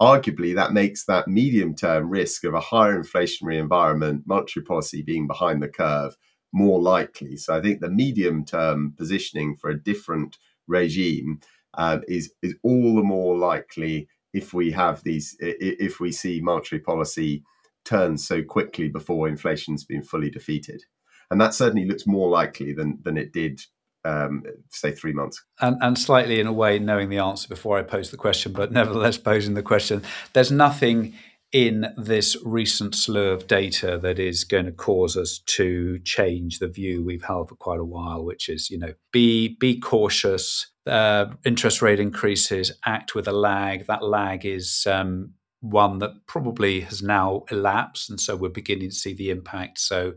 arguably 0.00 0.54
that 0.54 0.72
makes 0.72 1.04
that 1.04 1.28
medium 1.28 1.74
term 1.74 2.08
risk 2.08 2.44
of 2.44 2.54
a 2.54 2.60
higher 2.60 3.00
inflationary 3.00 3.58
environment, 3.58 4.22
monetary 4.26 4.64
policy 4.64 5.02
being 5.02 5.26
behind 5.26 5.62
the 5.62 5.68
curve, 5.68 6.16
more 6.52 6.80
likely. 6.80 7.36
So 7.36 7.56
I 7.56 7.60
think 7.60 7.80
the 7.80 7.90
medium 7.90 8.44
term 8.44 8.94
positioning 8.96 9.56
for 9.56 9.70
a 9.70 9.78
different 9.78 10.38
regime 10.66 11.40
uh, 11.74 11.98
is, 12.08 12.32
is 12.42 12.54
all 12.62 12.96
the 12.96 13.02
more 13.02 13.36
likely 13.36 14.08
if 14.38 14.54
we 14.54 14.70
have 14.70 15.02
these, 15.02 15.36
if 15.40 16.00
we 16.00 16.10
see 16.12 16.40
monetary 16.40 16.80
policy 16.80 17.42
turn 17.84 18.16
so 18.16 18.42
quickly 18.42 18.88
before 18.88 19.28
inflation's 19.28 19.84
been 19.84 20.02
fully 20.02 20.30
defeated. 20.30 20.84
And 21.30 21.40
that 21.40 21.54
certainly 21.54 21.86
looks 21.86 22.06
more 22.06 22.28
likely 22.28 22.72
than, 22.72 22.98
than 23.02 23.16
it 23.18 23.32
did 23.32 23.60
um, 24.04 24.42
say 24.70 24.92
three 24.92 25.12
months. 25.12 25.44
And, 25.60 25.76
and, 25.82 25.98
slightly 25.98 26.40
in 26.40 26.46
a 26.46 26.52
way, 26.52 26.78
knowing 26.78 27.10
the 27.10 27.18
answer 27.18 27.48
before 27.48 27.78
I 27.78 27.82
pose 27.82 28.10
the 28.10 28.16
question, 28.16 28.52
but 28.52 28.72
nevertheless 28.72 29.18
posing 29.18 29.54
the 29.54 29.62
question, 29.62 30.02
there's 30.32 30.52
nothing 30.52 31.14
in 31.52 31.86
this 31.96 32.36
recent 32.44 32.94
slew 32.94 33.30
of 33.30 33.46
data 33.46 33.98
that 34.02 34.18
is 34.18 34.44
going 34.44 34.66
to 34.66 34.72
cause 34.72 35.16
us 35.16 35.38
to 35.46 35.98
change 36.00 36.58
the 36.58 36.68
view 36.68 37.02
we've 37.02 37.24
held 37.24 37.48
for 37.48 37.54
quite 37.54 37.80
a 37.80 37.84
while, 37.84 38.24
which 38.24 38.48
is, 38.48 38.70
you 38.70 38.78
know, 38.78 38.92
be 39.12 39.56
be 39.58 39.78
cautious. 39.78 40.70
Uh, 40.86 41.26
interest 41.44 41.82
rate 41.82 42.00
increases 42.00 42.72
act 42.84 43.14
with 43.14 43.26
a 43.26 43.32
lag. 43.32 43.86
That 43.86 44.04
lag 44.04 44.44
is 44.44 44.86
um, 44.86 45.32
one 45.60 45.98
that 45.98 46.26
probably 46.26 46.80
has 46.80 47.02
now 47.02 47.44
elapsed, 47.50 48.10
and 48.10 48.20
so 48.20 48.36
we're 48.36 48.50
beginning 48.50 48.90
to 48.90 48.94
see 48.94 49.14
the 49.14 49.30
impact. 49.30 49.78
So 49.78 50.14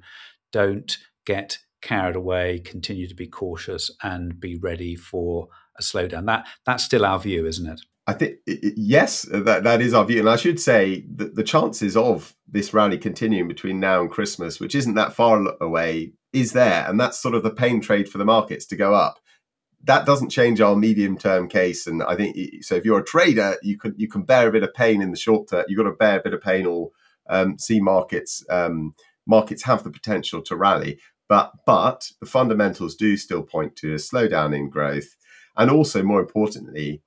don't 0.52 0.98
get 1.26 1.60
carried 1.82 2.16
away. 2.16 2.60
Continue 2.60 3.08
to 3.08 3.16
be 3.16 3.28
cautious 3.28 3.90
and 4.04 4.40
be 4.40 4.58
ready 4.58 4.96
for 4.96 5.48
a 5.78 5.82
slowdown. 5.82 6.26
That 6.26 6.46
that's 6.66 6.84
still 6.84 7.06
our 7.06 7.20
view, 7.20 7.46
isn't 7.46 7.70
it? 7.70 7.82
I 8.12 8.14
think 8.14 8.40
yes, 8.46 9.22
that 9.32 9.64
that 9.64 9.82
is 9.82 9.94
our 9.94 10.04
view, 10.04 10.20
and 10.20 10.30
I 10.30 10.36
should 10.36 10.60
say 10.60 11.06
that 11.16 11.36
the 11.36 11.44
chances 11.44 11.96
of 11.96 12.36
this 12.46 12.74
rally 12.74 12.98
continuing 12.98 13.48
between 13.48 13.80
now 13.80 14.02
and 14.02 14.12
Christmas, 14.12 14.60
which 14.60 14.76
isn't 14.76 14.96
that 14.96 15.14
far 15.14 15.42
away, 15.62 16.12
is 16.34 16.52
there, 16.52 16.86
and 16.90 17.00
that's 17.00 17.18
sort 17.18 17.36
of 17.36 17.44
the 17.44 17.52
pain 17.52 17.80
trade 17.80 18.10
for 18.10 18.18
the 18.18 18.26
markets 18.26 18.66
to 18.66 18.76
go 18.76 18.94
up. 18.94 19.20
That 19.86 20.06
doesn't 20.06 20.30
change 20.30 20.60
our 20.60 20.76
medium 20.76 21.18
term 21.18 21.48
case, 21.48 21.88
and 21.88 22.04
I 22.04 22.18
think 22.18 22.36
so. 22.66 22.76
If 22.76 22.84
you're 22.84 23.00
a 23.00 23.04
trader, 23.04 23.56
you 23.64 23.78
can 23.78 23.96
you 23.98 24.10
can 24.10 24.24
bear 24.24 24.50
a 24.50 24.52
bit 24.52 24.64
of 24.64 24.74
pain 24.74 25.02
in 25.02 25.12
the 25.12 25.18
short 25.18 25.48
term. 25.48 25.64
You've 25.70 25.78
got 25.78 25.90
to 25.90 25.96
bear 25.96 26.20
a 26.20 26.24
bit 26.24 26.34
of 26.34 26.42
pain, 26.42 26.66
or 26.66 26.92
um, 27.30 27.58
see 27.60 27.80
markets 27.80 28.44
um, 28.50 28.94
markets 29.26 29.64
have 29.64 29.86
the 29.86 29.90
potential 29.90 30.42
to 30.42 30.58
rally. 30.58 31.00
But 31.30 31.54
but 31.66 32.12
the 32.20 32.26
fundamentals 32.26 32.96
do 32.96 33.16
still 33.16 33.44
point 33.44 33.78
to 33.78 33.94
a 33.94 33.98
slowdown 33.98 34.54
in 34.54 34.70
growth, 34.70 35.16
and 35.56 35.72
also 35.72 36.04
more 36.04 36.20
importantly 36.20 37.02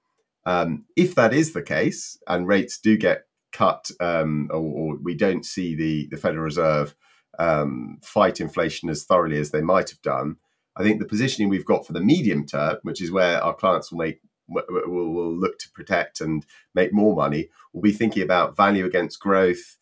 um, 0.46 0.84
if 0.96 1.14
that 1.14 1.32
is 1.32 1.52
the 1.52 1.62
case 1.62 2.18
and 2.26 2.46
rates 2.46 2.78
do 2.78 2.96
get 2.96 3.24
cut 3.52 3.90
um, 4.00 4.48
or, 4.50 4.58
or, 4.60 4.96
we 5.02 5.14
don't 5.14 5.46
see 5.46 5.74
the, 5.74 6.08
the 6.10 6.16
Federal 6.16 6.44
Reserve 6.44 6.94
um, 7.38 7.98
fight 8.02 8.40
inflation 8.40 8.90
as 8.90 9.04
thoroughly 9.04 9.38
as 9.38 9.52
they 9.52 9.62
might 9.62 9.90
have 9.90 10.02
done, 10.02 10.36
I 10.76 10.82
think 10.82 10.98
the 10.98 11.06
positioning 11.06 11.48
we've 11.48 11.64
got 11.64 11.86
for 11.86 11.92
the 11.92 12.00
medium 12.00 12.46
term, 12.46 12.78
which 12.82 13.00
is 13.00 13.12
where 13.12 13.42
our 13.42 13.54
clients 13.54 13.92
will 13.92 13.98
make 13.98 14.20
will, 14.48 14.64
will 14.88 15.34
look 15.34 15.58
to 15.58 15.70
protect 15.70 16.20
and 16.20 16.44
make 16.74 16.92
more 16.92 17.14
money, 17.14 17.48
will 17.72 17.80
be 17.80 17.92
thinking 17.92 18.22
about 18.22 18.56
value 18.56 18.84
against 18.84 19.20
growth, 19.20 19.78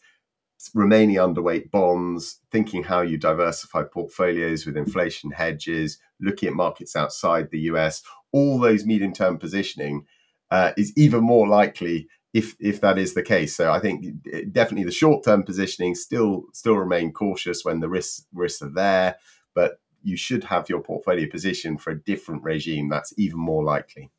remaining 0.75 1.17
underweight 1.17 1.71
bonds, 1.71 2.41
thinking 2.51 2.85
how 2.85 3.01
you 3.01 3.19
diversify 3.19 3.83
portfolios 3.83 4.65
with 4.67 4.77
inflation 4.77 5.31
hedges, 5.33 5.99
looking 6.21 6.49
at 6.49 6.55
markets 6.55 6.95
outside 6.95 7.51
the 7.51 7.61
US, 7.61 8.03
all 8.31 8.61
those 8.61 8.85
medium 8.85 9.13
term 9.13 9.39
positioning 9.39 10.07
uh, 10.53 10.73
is 10.77 10.93
even 10.97 11.25
more 11.25 11.49
likely 11.49 12.09
if 12.35 12.55
if 12.61 12.83
that 12.83 12.99
is 12.99 13.15
the 13.15 13.23
case. 13.23 13.57
So 13.57 13.73
I 13.73 13.81
think 13.81 14.05
definitely 14.53 14.85
the 14.85 14.93
short 14.93 15.25
term 15.25 15.43
positioning 15.43 15.95
still 15.95 16.45
still 16.53 16.77
remain 16.77 17.11
cautious 17.11 17.65
when 17.65 17.81
the 17.81 17.89
risks 17.89 18.27
risks 18.35 18.61
are 18.61 18.73
there, 18.73 19.17
but 19.55 19.81
you 20.03 20.17
should 20.17 20.45
have 20.45 20.69
your 20.69 20.83
portfolio 20.83 21.27
position 21.27 21.79
for 21.79 21.91
a 21.91 21.99
different 21.99 22.43
regime. 22.43 22.91
That's 22.91 23.15
even 23.17 23.39
more 23.39 23.65
likely. 23.65 24.11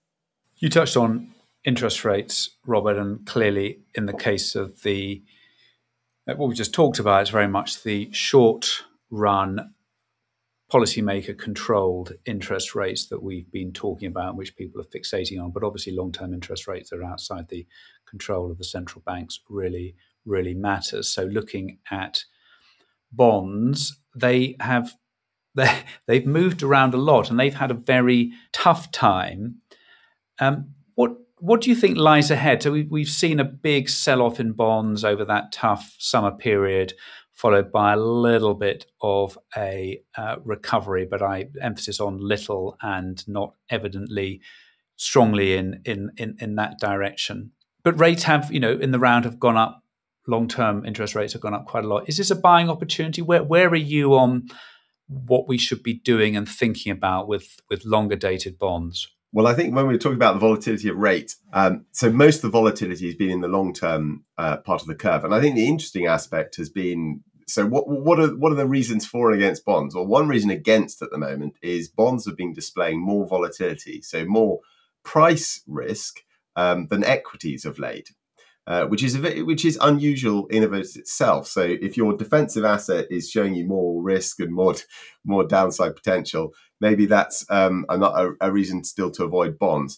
You 0.58 0.70
touched 0.70 0.98
on 0.98 1.36
interest 1.64 2.04
rates, 2.04 2.50
Robert, 2.66 2.98
and 2.98 3.24
clearly 3.28 3.82
in 3.94 4.08
the 4.08 4.14
case 4.14 4.56
of 4.56 4.82
the 4.82 5.22
what 6.26 6.50
we 6.50 6.56
just 6.56 6.74
talked 6.74 6.98
about, 6.98 7.22
it's 7.22 7.30
very 7.30 7.48
much 7.48 7.84
the 7.84 8.12
short 8.12 8.86
run 9.12 9.74
policymaker 10.74 11.38
controlled 11.38 12.14
interest 12.26 12.74
rates 12.74 13.06
that 13.08 13.22
we've 13.22 13.52
been 13.52 13.72
talking 13.72 14.08
about, 14.08 14.36
which 14.36 14.56
people 14.56 14.82
are 14.82 14.86
fixating 14.86 15.42
on. 15.42 15.52
But 15.52 15.64
obviously, 15.64 15.94
long 15.94 16.12
term 16.12 16.34
interest 16.34 16.68
rates 16.68 16.90
that 16.90 17.00
are 17.00 17.04
outside 17.04 17.50
the 17.50 17.68
control 18.10 18.50
of 18.50 18.58
the 18.58 18.64
central 18.64 19.04
banks 19.06 19.40
really, 19.50 19.96
really 20.26 20.56
matters. 20.56 21.08
So, 21.10 21.26
looking 21.26 21.78
at 21.92 22.24
bonds, 23.12 24.00
they 24.16 24.56
have 24.60 24.96
they, 25.56 25.84
they've 26.08 26.26
moved 26.26 26.64
around 26.64 26.96
a 26.96 26.98
lot 26.98 27.30
and 27.30 27.40
they've 27.40 27.54
had 27.54 27.70
a 27.70 27.76
very 27.76 28.32
tough 28.52 28.92
time. 28.92 29.62
Um, 30.40 30.74
what 30.96 31.12
what 31.38 31.62
do 31.62 31.70
you 31.70 31.76
think 31.76 31.98
lies 31.98 32.32
ahead? 32.32 32.64
So 32.64 32.72
we, 32.72 32.84
we've 32.84 33.10
seen 33.10 33.40
a 33.40 33.44
big 33.44 33.90
sell 33.90 34.24
off 34.24 34.40
in 34.40 34.54
bonds 34.54 35.06
over 35.06 35.24
that 35.26 35.52
tough 35.52 35.96
summer 36.00 36.32
period 36.32 36.94
followed 37.34 37.72
by 37.72 37.94
a 37.94 37.98
little 37.98 38.54
bit 38.54 38.86
of 39.02 39.38
a 39.58 40.02
uh, 40.18 40.38
recovery, 40.44 41.06
but 41.06 41.22
I 41.22 41.50
emphasis 41.62 42.00
on 42.00 42.18
little 42.20 42.78
and 42.82 43.28
not 43.28 43.56
evidently 43.70 44.42
strongly 44.96 45.56
in, 45.56 45.82
in 45.86 46.12
in 46.18 46.38
in 46.40 46.56
that 46.56 46.80
direction. 46.80 47.52
But 47.84 48.00
rates 48.00 48.24
have, 48.24 48.52
you 48.54 48.60
know, 48.60 48.72
in 48.72 48.92
the 48.92 49.00
round 49.00 49.26
have 49.26 49.40
gone 49.40 49.58
up. 49.58 49.84
Long 50.26 50.48
term 50.48 50.86
interest 50.86 51.16
rates 51.16 51.34
have 51.34 51.42
gone 51.42 51.54
up 51.54 51.66
quite 51.66 51.84
a 51.84 51.88
lot. 51.88 52.08
Is 52.08 52.18
this 52.18 52.32
a 52.32 52.36
buying 52.36 52.70
opportunity? 52.70 53.22
Where 53.22 53.44
where 53.44 53.68
are 53.68 53.76
you 53.76 54.16
on 54.16 54.48
what 55.08 55.48
we 55.48 55.58
should 55.58 55.84
be 55.84 55.94
doing 55.94 56.38
and 56.38 56.48
thinking 56.48 56.92
about 56.92 57.28
with 57.28 57.60
with 57.70 57.84
longer 57.84 58.16
dated 58.16 58.58
bonds? 58.58 59.10
Well, 59.34 59.48
I 59.48 59.56
think 59.56 59.76
when 59.76 59.88
we 59.88 59.96
are 59.96 59.98
talking 59.98 60.16
about 60.16 60.34
the 60.34 60.40
volatility 60.40 60.90
of 60.90 60.98
rate, 60.98 61.36
um, 61.54 61.88
so 61.92 62.12
most 62.12 62.38
of 62.38 62.42
the 62.44 62.50
volatility 62.50 63.08
has 63.08 63.16
been 63.16 63.32
in 63.32 63.42
the 63.42 63.48
long 63.48 63.74
term 63.74 64.26
uh, 64.38 64.58
part 64.58 64.82
of 64.82 64.88
the 64.88 64.94
curve, 64.94 65.26
and 65.26 65.34
I 65.34 65.42
think 65.42 65.56
the 65.56 65.68
interesting 65.68 66.06
aspect 66.06 66.56
has 66.58 66.70
been. 66.70 67.24
So, 67.48 67.66
what 67.66 67.90
what 67.90 68.20
are 68.20 68.28
what 68.38 68.52
are 68.52 68.56
the 68.56 68.68
reasons 68.68 69.08
for 69.08 69.32
and 69.32 69.36
against 69.36 69.66
bonds? 69.66 69.96
Well, 69.96 70.06
one 70.06 70.28
reason 70.28 70.52
against 70.52 71.02
at 71.02 71.10
the 71.10 71.18
moment 71.18 71.56
is 71.64 71.90
bonds 71.90 72.28
have 72.28 72.38
been 72.38 72.54
displaying 72.54 73.02
more 73.02 73.28
volatility, 73.28 74.04
so 74.04 74.24
more 74.24 74.60
price 75.04 75.64
risk 75.68 76.20
um, 76.56 76.86
than 76.88 77.04
equities 77.04 77.66
of 77.66 77.80
late. 77.80 78.12
Uh, 78.66 78.86
which 78.86 79.04
is 79.04 79.14
a, 79.16 79.42
which 79.42 79.66
is 79.66 79.78
unusual 79.82 80.48
in 80.48 80.64
of 80.64 80.74
itself. 80.74 81.48
So 81.48 81.62
if 81.64 81.98
your 81.98 82.16
defensive 82.16 82.64
asset 82.64 83.08
is 83.12 83.30
showing 83.30 83.56
you 83.56 83.66
more 83.66 84.02
risk 84.02 84.40
and 84.40 84.54
more 84.54 84.76
more 85.26 85.46
downside 85.46 85.98
potential, 85.98 86.54
maybe 86.84 87.06
that's 87.06 87.46
um, 87.50 87.86
a, 87.88 88.32
a 88.42 88.52
reason 88.52 88.84
still 88.84 89.10
to 89.12 89.24
avoid 89.24 89.58
bonds. 89.58 89.98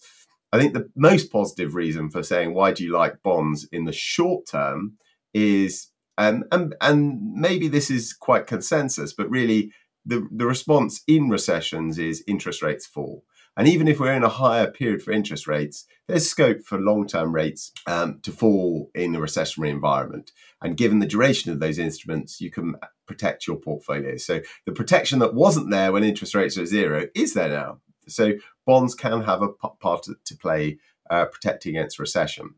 I 0.54 0.60
think 0.60 0.74
the 0.74 0.88
most 0.96 1.32
positive 1.32 1.74
reason 1.74 2.12
for 2.12 2.22
saying 2.22 2.54
why 2.54 2.72
do 2.72 2.84
you 2.84 2.94
like 2.94 3.24
bonds 3.24 3.68
in 3.72 3.86
the 3.86 3.92
short 3.92 4.46
term 4.46 4.98
is 5.34 5.90
and 6.18 6.44
and 6.52 6.76
and 6.80 7.34
maybe 7.34 7.68
this 7.68 7.90
is 7.90 8.14
quite 8.14 8.46
consensus, 8.48 9.14
but 9.14 9.30
really 9.30 9.72
the 10.06 10.28
the 10.32 10.46
response 10.46 11.02
in 11.08 11.28
recessions 11.28 11.98
is 11.98 12.24
interest 12.28 12.62
rates 12.62 12.86
fall. 12.86 13.24
And 13.58 13.68
even 13.68 13.88
if 13.88 14.00
we're 14.00 14.14
in 14.14 14.24
a 14.24 14.30
higher 14.30 14.70
period 14.70 15.02
for 15.02 15.12
interest 15.12 15.48
rates, 15.48 15.86
there's 16.08 16.30
scope 16.30 16.64
for 16.64 16.80
long 16.80 17.08
term 17.08 17.34
rates 17.34 17.72
um, 17.88 18.20
to 18.24 18.32
fall 18.32 18.92
in 18.94 19.16
a 19.16 19.20
recessionary 19.20 19.70
environment. 19.70 20.32
And 20.62 20.78
given 20.78 21.00
the 21.00 21.06
duration 21.06 21.52
of 21.52 21.60
those 21.60 21.78
instruments, 21.78 22.42
you 22.42 22.52
can 22.52 22.76
protect 23.08 23.48
your 23.48 23.58
portfolio. 23.58 24.18
So 24.18 24.42
the 24.66 24.72
protection 24.72 25.20
that 25.20 25.34
wasn't 25.34 25.72
there 25.72 25.92
when 25.92 26.04
interest 26.04 26.36
rates 26.36 26.58
are 26.58 26.66
zero 26.66 27.08
is 27.16 27.34
there 27.34 27.50
now. 27.50 27.80
So 28.08 28.34
bonds 28.66 28.94
can 28.94 29.22
have 29.24 29.42
a 29.42 29.50
part 29.50 30.04
to 30.04 30.38
play 30.38 30.80
uh, 31.10 31.26
protecting 31.26 31.78
against 31.78 32.00
recession. 32.00 32.56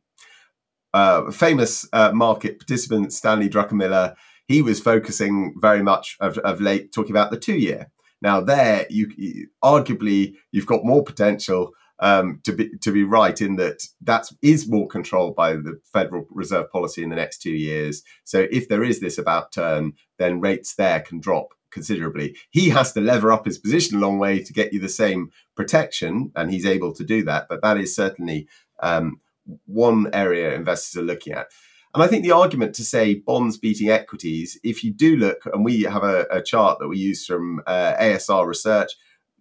Uh, 0.94 1.32
famous 1.32 1.88
uh, 1.94 2.12
market 2.12 2.60
participant 2.60 3.14
Stanley 3.14 3.50
Druckenmiller, 3.50 4.16
he 4.48 4.62
was 4.62 4.80
focusing 4.80 5.54
very 5.60 5.84
much 5.84 6.18
of, 6.20 6.38
of 6.40 6.62
late 6.62 6.92
talking 6.92 7.12
about 7.12 7.30
the 7.30 7.38
two 7.38 7.58
year 7.58 7.92
now, 8.22 8.42
there, 8.42 8.86
you, 8.90 9.48
arguably 9.64 10.36
you've 10.52 10.66
got 10.66 10.86
more 10.86 11.04
potential 11.04 11.72
um, 12.00 12.42
to 12.44 12.52
be 12.52 12.78
to 12.80 12.92
be 12.92 13.04
right 13.04 13.40
in 13.42 13.56
that 13.56 13.82
that 14.02 14.30
is 14.42 14.70
more 14.70 14.88
controlled 14.88 15.36
by 15.36 15.54
the 15.54 15.80
Federal 15.92 16.28
Reserve 16.30 16.72
policy 16.72 17.04
in 17.04 17.10
the 17.10 17.16
next 17.16 17.42
two 17.42 17.52
years. 17.52 18.04
So 18.24 18.48
if 18.52 18.70
there 18.70 18.84
is 18.84 19.00
this 19.00 19.18
about 19.18 19.52
turn, 19.52 19.94
then 20.20 20.40
rates 20.40 20.76
there 20.76 21.00
can 21.00 21.20
drop 21.20 21.54
considerably. 21.72 22.36
He 22.52 22.70
has 22.70 22.94
to 22.94 23.02
lever 23.02 23.32
up 23.32 23.46
his 23.46 23.58
position 23.58 23.98
a 23.98 24.02
long 24.02 24.20
way 24.20 24.44
to 24.44 24.54
get 24.54 24.74
you 24.74 24.80
the 24.80 24.90
same 24.90 25.32
protection, 25.56 26.32
and 26.36 26.52
he's 26.52 26.66
able 26.66 26.94
to 26.94 27.04
do 27.04 27.24
that. 27.24 27.48
But 27.50 27.62
that 27.64 27.78
is 27.78 27.96
certainly 27.96 28.48
um, 28.80 29.20
one 29.66 30.10
area 30.14 30.54
investors 30.54 31.02
are 31.02 31.06
looking 31.06 31.34
at. 31.34 31.48
And 31.94 32.04
I 32.04 32.08
think 32.08 32.24
the 32.24 32.32
argument 32.32 32.76
to 32.76 32.84
say 32.84 33.16
bonds 33.16 33.58
beating 33.58 33.90
equities, 33.90 34.60
if 34.64 34.84
you 34.84 34.92
do 34.92 35.16
look, 35.16 35.46
and 35.52 35.64
we 35.64 35.84
have 35.84 36.04
a, 36.04 36.26
a 36.30 36.42
chart 36.42 36.80
that 36.80 36.88
we 36.88 36.98
use 36.98 37.26
from 37.26 37.62
uh, 37.66 37.96
ASR 38.00 38.46
research, 38.46 38.92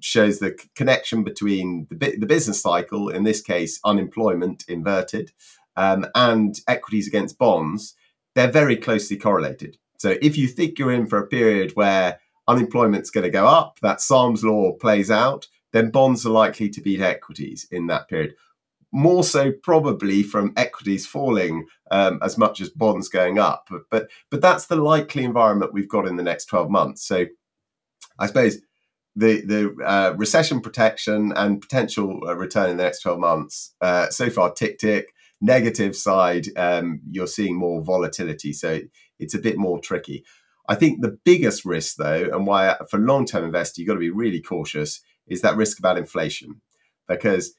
shows 0.00 0.38
the 0.38 0.56
connection 0.74 1.24
between 1.24 1.86
the, 1.90 2.16
the 2.16 2.26
business 2.26 2.60
cycle, 2.60 3.08
in 3.08 3.24
this 3.24 3.40
case, 3.40 3.80
unemployment 3.84 4.64
inverted, 4.68 5.32
um, 5.76 6.06
and 6.14 6.60
equities 6.68 7.08
against 7.08 7.38
bonds, 7.38 7.94
they're 8.34 8.50
very 8.50 8.76
closely 8.76 9.16
correlated. 9.16 9.78
So 9.98 10.16
if 10.20 10.36
you 10.36 10.46
think 10.46 10.78
you're 10.78 10.92
in 10.92 11.06
for 11.06 11.18
a 11.18 11.26
period 11.26 11.72
where 11.74 12.20
unemployment's 12.46 13.10
going 13.10 13.24
to 13.24 13.30
go 13.30 13.46
up, 13.46 13.78
that 13.80 14.00
Sahm's 14.00 14.44
law 14.44 14.72
plays 14.72 15.10
out, 15.10 15.48
then 15.72 15.90
bonds 15.90 16.24
are 16.24 16.30
likely 16.30 16.68
to 16.70 16.80
beat 16.80 17.00
equities 17.00 17.66
in 17.70 17.86
that 17.88 18.08
period 18.08 18.34
more 18.96 19.24
so 19.24 19.52
probably 19.62 20.22
from 20.22 20.52
equities 20.56 21.06
falling 21.06 21.66
um, 21.90 22.18
as 22.22 22.36
much 22.36 22.60
as 22.60 22.70
bonds 22.70 23.08
going 23.08 23.38
up. 23.38 23.68
But, 23.90 24.08
but 24.30 24.40
that's 24.40 24.66
the 24.66 24.76
likely 24.92 25.24
environment 25.24 25.74
we've 25.74 25.94
got 25.96 26.08
in 26.08 26.16
the 26.16 26.28
next 26.30 26.46
twelve 26.46 26.70
months. 26.70 27.06
So 27.06 27.26
I 28.18 28.26
suppose 28.26 28.58
the 29.14 29.42
the 29.52 29.60
uh, 29.84 30.14
recession 30.16 30.60
protection 30.60 31.32
and 31.36 31.60
potential 31.60 32.20
uh, 32.26 32.36
return 32.36 32.70
in 32.70 32.76
the 32.76 32.84
next 32.84 33.02
twelve 33.02 33.20
months 33.20 33.74
uh, 33.80 34.08
so 34.10 34.30
far 34.30 34.52
tick 34.52 34.78
tick. 34.78 35.06
negative 35.40 35.94
side, 35.94 36.46
um, 36.56 37.00
you're 37.10 37.26
seeing 37.26 37.56
more 37.56 37.82
volatility. 37.82 38.52
So 38.52 38.80
it's 39.18 39.34
a 39.34 39.38
bit 39.38 39.58
more 39.58 39.78
tricky. 39.80 40.24
I 40.68 40.74
think 40.74 41.00
the 41.00 41.18
biggest 41.24 41.64
risk, 41.64 41.96
though, 41.96 42.28
and 42.32 42.46
why 42.46 42.76
for 42.90 42.98
long 42.98 43.26
term 43.26 43.44
investor, 43.44 43.80
you've 43.80 43.88
got 43.88 43.94
to 43.94 44.00
be 44.00 44.10
really 44.10 44.40
cautious, 44.40 45.00
is 45.26 45.40
that 45.42 45.56
risk 45.56 45.78
about 45.78 45.98
inflation. 45.98 46.60
Because 47.06 47.54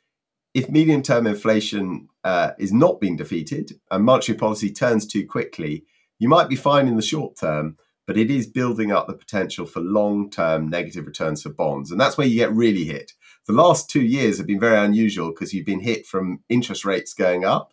if 0.58 0.72
medium 0.72 1.04
term 1.04 1.28
inflation 1.28 2.10
uh, 2.24 2.50
is 2.58 2.74
not 2.74 3.00
being 3.00 3.16
defeated 3.16 3.80
and 3.92 4.04
monetary 4.04 4.36
policy 4.36 4.72
turns 4.72 5.06
too 5.06 5.24
quickly, 5.24 5.86
you 6.18 6.28
might 6.28 6.50
be 6.50 6.56
fine 6.56 6.88
in 6.88 6.96
the 6.96 7.02
short 7.04 7.38
term, 7.38 7.78
but 8.08 8.18
it 8.18 8.32
is 8.32 8.48
building 8.48 8.92
up 8.92 9.06
the 9.06 9.14
potential 9.14 9.68
for 9.68 9.82
long 9.82 10.32
term 10.32 10.68
negative 10.68 11.06
returns 11.06 11.44
for 11.44 11.50
bonds. 11.50 11.92
And 11.92 12.02
that's 12.02 12.18
where 12.18 12.26
you 12.26 12.38
get 12.38 12.52
really 12.52 12.86
hit. 12.86 13.12
The 13.46 13.54
last 13.54 13.88
two 13.88 14.02
years 14.02 14.40
have 14.40 14.48
been 14.48 14.60
very 14.60 14.84
unusual 14.84 15.30
because 15.30 15.54
you've 15.54 15.68
been 15.68 15.82
hit 15.82 16.08
from 16.08 16.40
interest 16.50 16.86
rates 16.86 17.14
going 17.14 17.46
up. 17.46 17.72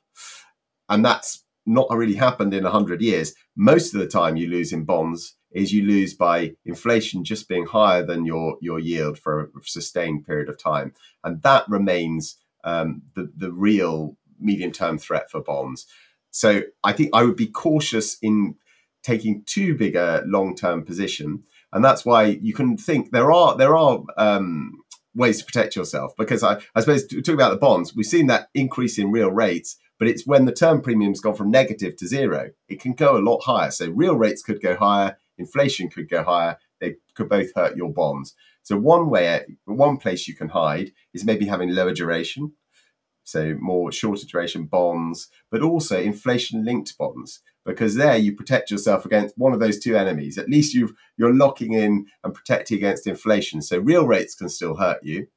And 0.91 1.03
that's 1.03 1.43
not 1.65 1.89
really 1.91 2.17
happened 2.17 2.53
in 2.53 2.65
100 2.65 3.01
years. 3.01 3.35
Most 3.57 3.95
of 3.95 4.01
the 4.01 4.07
time 4.07 4.37
you 4.37 4.47
lose 4.47 4.75
in 4.75 4.85
bonds 4.85 5.37
is 5.53 5.73
you 5.73 5.87
lose 5.87 6.13
by 6.13 6.53
inflation 6.67 7.25
just 7.25 7.49
being 7.49 7.65
higher 7.65 8.05
than 8.05 8.27
your, 8.27 8.59
your 8.61 8.79
yield 8.79 9.19
for 9.19 9.45
a 9.45 9.49
sustained 9.63 10.27
period 10.27 10.51
of 10.51 10.59
time. 10.59 10.93
And 11.23 11.41
that 11.41 11.67
remains 11.67 12.37
um, 12.65 13.03
the, 13.15 13.31
the 13.37 13.53
real 13.53 14.17
medium 14.41 14.73
term 14.73 14.99
threat 14.99 15.31
for 15.31 15.41
bonds. 15.41 15.87
So 16.31 16.63
I 16.83 16.93
think 16.93 17.11
I 17.13 17.23
would 17.23 17.37
be 17.37 17.47
cautious 17.47 18.19
in 18.21 18.57
taking 19.03 19.45
too 19.45 19.77
big 19.77 19.95
a 19.95 20.23
long 20.27 20.57
term 20.57 20.85
position. 20.85 21.45
And 21.73 21.85
that's 21.85 22.05
why 22.05 22.25
you 22.25 22.55
can 22.55 22.77
think 22.77 23.13
there 23.13 23.31
are 23.33 23.57
there 23.57 23.77
are 23.77 24.03
um, 24.17 24.73
ways 25.15 25.39
to 25.39 25.45
protect 25.45 25.77
yourself 25.77 26.13
because 26.17 26.43
I, 26.43 26.61
I 26.75 26.81
suppose 26.81 27.07
talking 27.07 27.35
about 27.35 27.51
the 27.51 27.57
bonds, 27.57 27.95
we've 27.95 28.07
seen 28.07 28.27
that 28.29 28.49
increase 28.55 28.99
in 28.99 29.13
real 29.13 29.31
rates, 29.31 29.77
but 29.99 30.09
it's 30.09 30.27
when 30.27 30.45
the 30.45 30.53
term 30.53 30.81
premium's 30.81 31.21
gone 31.21 31.35
from 31.35 31.51
negative 31.51 31.97
to 31.97 32.09
zero, 32.09 32.51
it 32.69 32.81
can 32.81 32.95
go 32.95 33.17
a 33.17 33.23
lot 33.23 33.45
higher. 33.45 33.71
So 33.71 33.91
real 33.91 34.17
rates 34.17 34.43
could 34.43 34.61
go 34.61 34.77
higher, 34.77 35.17
inflation 35.39 35.89
could 35.89 36.09
go 36.09 36.25
higher, 36.25 36.59
they 36.81 36.97
could 37.15 37.29
both 37.29 37.55
hurt 37.55 37.77
your 37.77 37.93
bonds. 37.93 38.35
So 38.65 38.77
one 38.77 39.09
way, 39.11 39.45
one 39.67 39.99
place 39.99 40.27
you 40.27 40.35
can 40.35 40.49
hide 40.49 40.91
is 41.13 41.25
maybe 41.25 41.47
having 41.47 41.71
lower 41.71 41.93
duration, 41.93 42.53
so 43.23 43.55
more 43.61 43.93
shorter 43.93 44.27
duration 44.27 44.65
bonds, 44.65 45.29
but 45.51 45.63
also 45.63 46.01
inflation 46.01 46.65
linked 46.65 46.97
bonds, 46.99 47.41
because 47.65 47.95
there 47.95 48.17
you 48.17 48.35
protect 48.35 48.71
yourself 48.71 49.07
against 49.07 49.39
one 49.39 49.53
of 49.53 49.61
those 49.61 49.79
two 49.79 49.97
enemies. 49.97 50.37
At 50.39 50.49
least 50.49 50.75
you 50.75 50.97
you're 51.17 51.35
locking 51.35 51.75
in 51.75 52.07
and 52.23 52.35
protecting 52.35 52.79
against 52.79 53.07
inflation. 53.07 53.63
So 53.63 53.79
real 53.79 54.07
rates 54.07 54.35
can 54.35 54.49
still 54.49 54.77
hurt 54.77 55.03
you, 55.03 55.29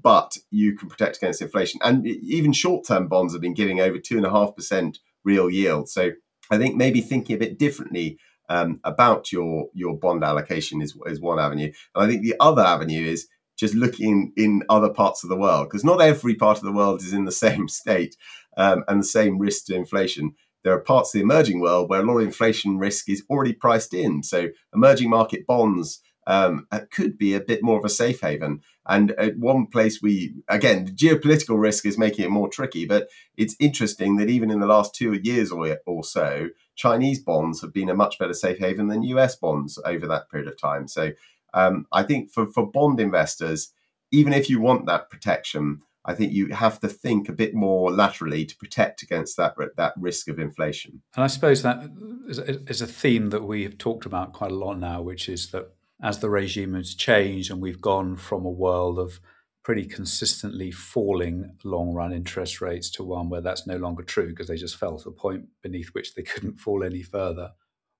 but 0.00 0.36
you 0.50 0.76
can 0.76 0.88
protect 0.88 1.16
against 1.16 1.42
inflation. 1.42 1.80
And 1.82 2.06
even 2.06 2.52
short 2.52 2.86
term 2.86 3.08
bonds 3.08 3.32
have 3.32 3.42
been 3.42 3.54
giving 3.54 3.80
over 3.80 3.98
two 3.98 4.18
and 4.18 4.26
a 4.26 4.30
half 4.30 4.54
percent 4.54 4.98
real 5.24 5.50
yield. 5.50 5.88
So 5.88 6.12
I 6.50 6.58
think 6.58 6.76
maybe 6.76 7.00
thinking 7.00 7.36
a 7.36 7.38
bit 7.38 7.58
differently 7.58 8.18
um, 8.48 8.80
about 8.84 9.32
your 9.32 9.66
your 9.72 9.96
bond 9.96 10.24
allocation 10.24 10.80
is 10.82 10.96
is 11.06 11.20
one 11.20 11.38
avenue. 11.38 11.72
And 11.94 12.04
I 12.04 12.06
think 12.06 12.22
the 12.22 12.36
other 12.40 12.62
avenue 12.62 13.04
is 13.06 13.28
just 13.56 13.74
looking 13.74 14.32
in 14.36 14.62
other 14.68 14.90
parts 14.90 15.24
of 15.24 15.30
the 15.30 15.36
world 15.36 15.68
because 15.68 15.84
not 15.84 16.02
every 16.02 16.34
part 16.34 16.58
of 16.58 16.64
the 16.64 16.72
world 16.72 17.02
is 17.02 17.12
in 17.12 17.24
the 17.24 17.32
same 17.46 17.68
state 17.68 18.16
um, 18.56 18.84
and 18.88 19.00
the 19.00 19.06
same 19.06 19.38
risk 19.38 19.66
to 19.66 19.74
inflation. 19.74 20.34
There 20.64 20.74
are 20.74 20.80
parts 20.80 21.14
of 21.14 21.18
the 21.18 21.22
emerging 21.22 21.60
world 21.60 21.88
where 21.88 22.00
a 22.00 22.02
lot 22.02 22.18
of 22.18 22.26
inflation 22.26 22.78
risk 22.78 23.08
is 23.08 23.22
already 23.30 23.52
priced 23.52 23.94
in. 23.94 24.24
So 24.24 24.48
emerging 24.74 25.10
market 25.10 25.46
bonds 25.46 26.02
um, 26.26 26.66
uh, 26.72 26.80
could 26.90 27.16
be 27.16 27.34
a 27.34 27.40
bit 27.40 27.62
more 27.62 27.78
of 27.78 27.84
a 27.84 27.90
safe 27.90 28.20
haven. 28.20 28.60
And 28.86 29.12
at 29.12 29.36
one 29.36 29.66
place, 29.66 30.02
we 30.02 30.34
again, 30.48 30.84
the 30.86 30.92
geopolitical 30.92 31.60
risk 31.60 31.86
is 31.86 31.98
making 31.98 32.24
it 32.24 32.30
more 32.30 32.48
tricky. 32.48 32.86
But 32.86 33.08
it's 33.36 33.56
interesting 33.58 34.16
that 34.16 34.28
even 34.30 34.50
in 34.50 34.60
the 34.60 34.66
last 34.66 34.94
two 34.94 35.14
years 35.14 35.50
or, 35.50 35.78
or 35.86 36.04
so, 36.04 36.48
Chinese 36.74 37.20
bonds 37.20 37.60
have 37.60 37.72
been 37.72 37.88
a 37.88 37.94
much 37.94 38.18
better 38.18 38.34
safe 38.34 38.58
haven 38.58 38.88
than 38.88 39.02
US 39.04 39.36
bonds 39.36 39.78
over 39.84 40.06
that 40.06 40.30
period 40.30 40.48
of 40.48 40.58
time. 40.58 40.88
So 40.88 41.12
um, 41.54 41.86
I 41.92 42.02
think 42.02 42.30
for, 42.30 42.46
for 42.46 42.70
bond 42.70 43.00
investors, 43.00 43.72
even 44.12 44.32
if 44.32 44.48
you 44.50 44.60
want 44.60 44.86
that 44.86 45.10
protection, 45.10 45.82
I 46.04 46.14
think 46.14 46.32
you 46.32 46.54
have 46.54 46.78
to 46.80 46.88
think 46.88 47.28
a 47.28 47.32
bit 47.32 47.54
more 47.54 47.90
laterally 47.90 48.44
to 48.44 48.56
protect 48.56 49.02
against 49.02 49.36
that 49.36 49.56
that 49.76 49.94
risk 49.96 50.28
of 50.28 50.38
inflation. 50.38 51.02
And 51.16 51.24
I 51.24 51.26
suppose 51.26 51.62
that 51.62 51.90
is 52.28 52.80
a 52.80 52.86
theme 52.86 53.30
that 53.30 53.42
we 53.42 53.64
have 53.64 53.76
talked 53.76 54.06
about 54.06 54.32
quite 54.32 54.52
a 54.52 54.54
lot 54.54 54.78
now, 54.78 55.02
which 55.02 55.28
is 55.28 55.50
that 55.50 55.75
as 56.02 56.18
the 56.18 56.30
regime 56.30 56.74
has 56.74 56.94
changed 56.94 57.50
and 57.50 57.60
we've 57.60 57.80
gone 57.80 58.16
from 58.16 58.44
a 58.44 58.50
world 58.50 58.98
of 58.98 59.20
pretty 59.64 59.84
consistently 59.84 60.70
falling 60.70 61.56
long 61.64 61.92
run 61.92 62.12
interest 62.12 62.60
rates 62.60 62.88
to 62.90 63.02
one 63.02 63.28
where 63.28 63.40
that's 63.40 63.66
no 63.66 63.76
longer 63.76 64.02
true 64.02 64.28
because 64.28 64.46
they 64.46 64.56
just 64.56 64.76
fell 64.76 64.98
to 64.98 65.08
a 65.08 65.12
point 65.12 65.44
beneath 65.62 65.88
which 65.88 66.14
they 66.14 66.22
couldn't 66.22 66.60
fall 66.60 66.84
any 66.84 67.02
further. 67.02 67.50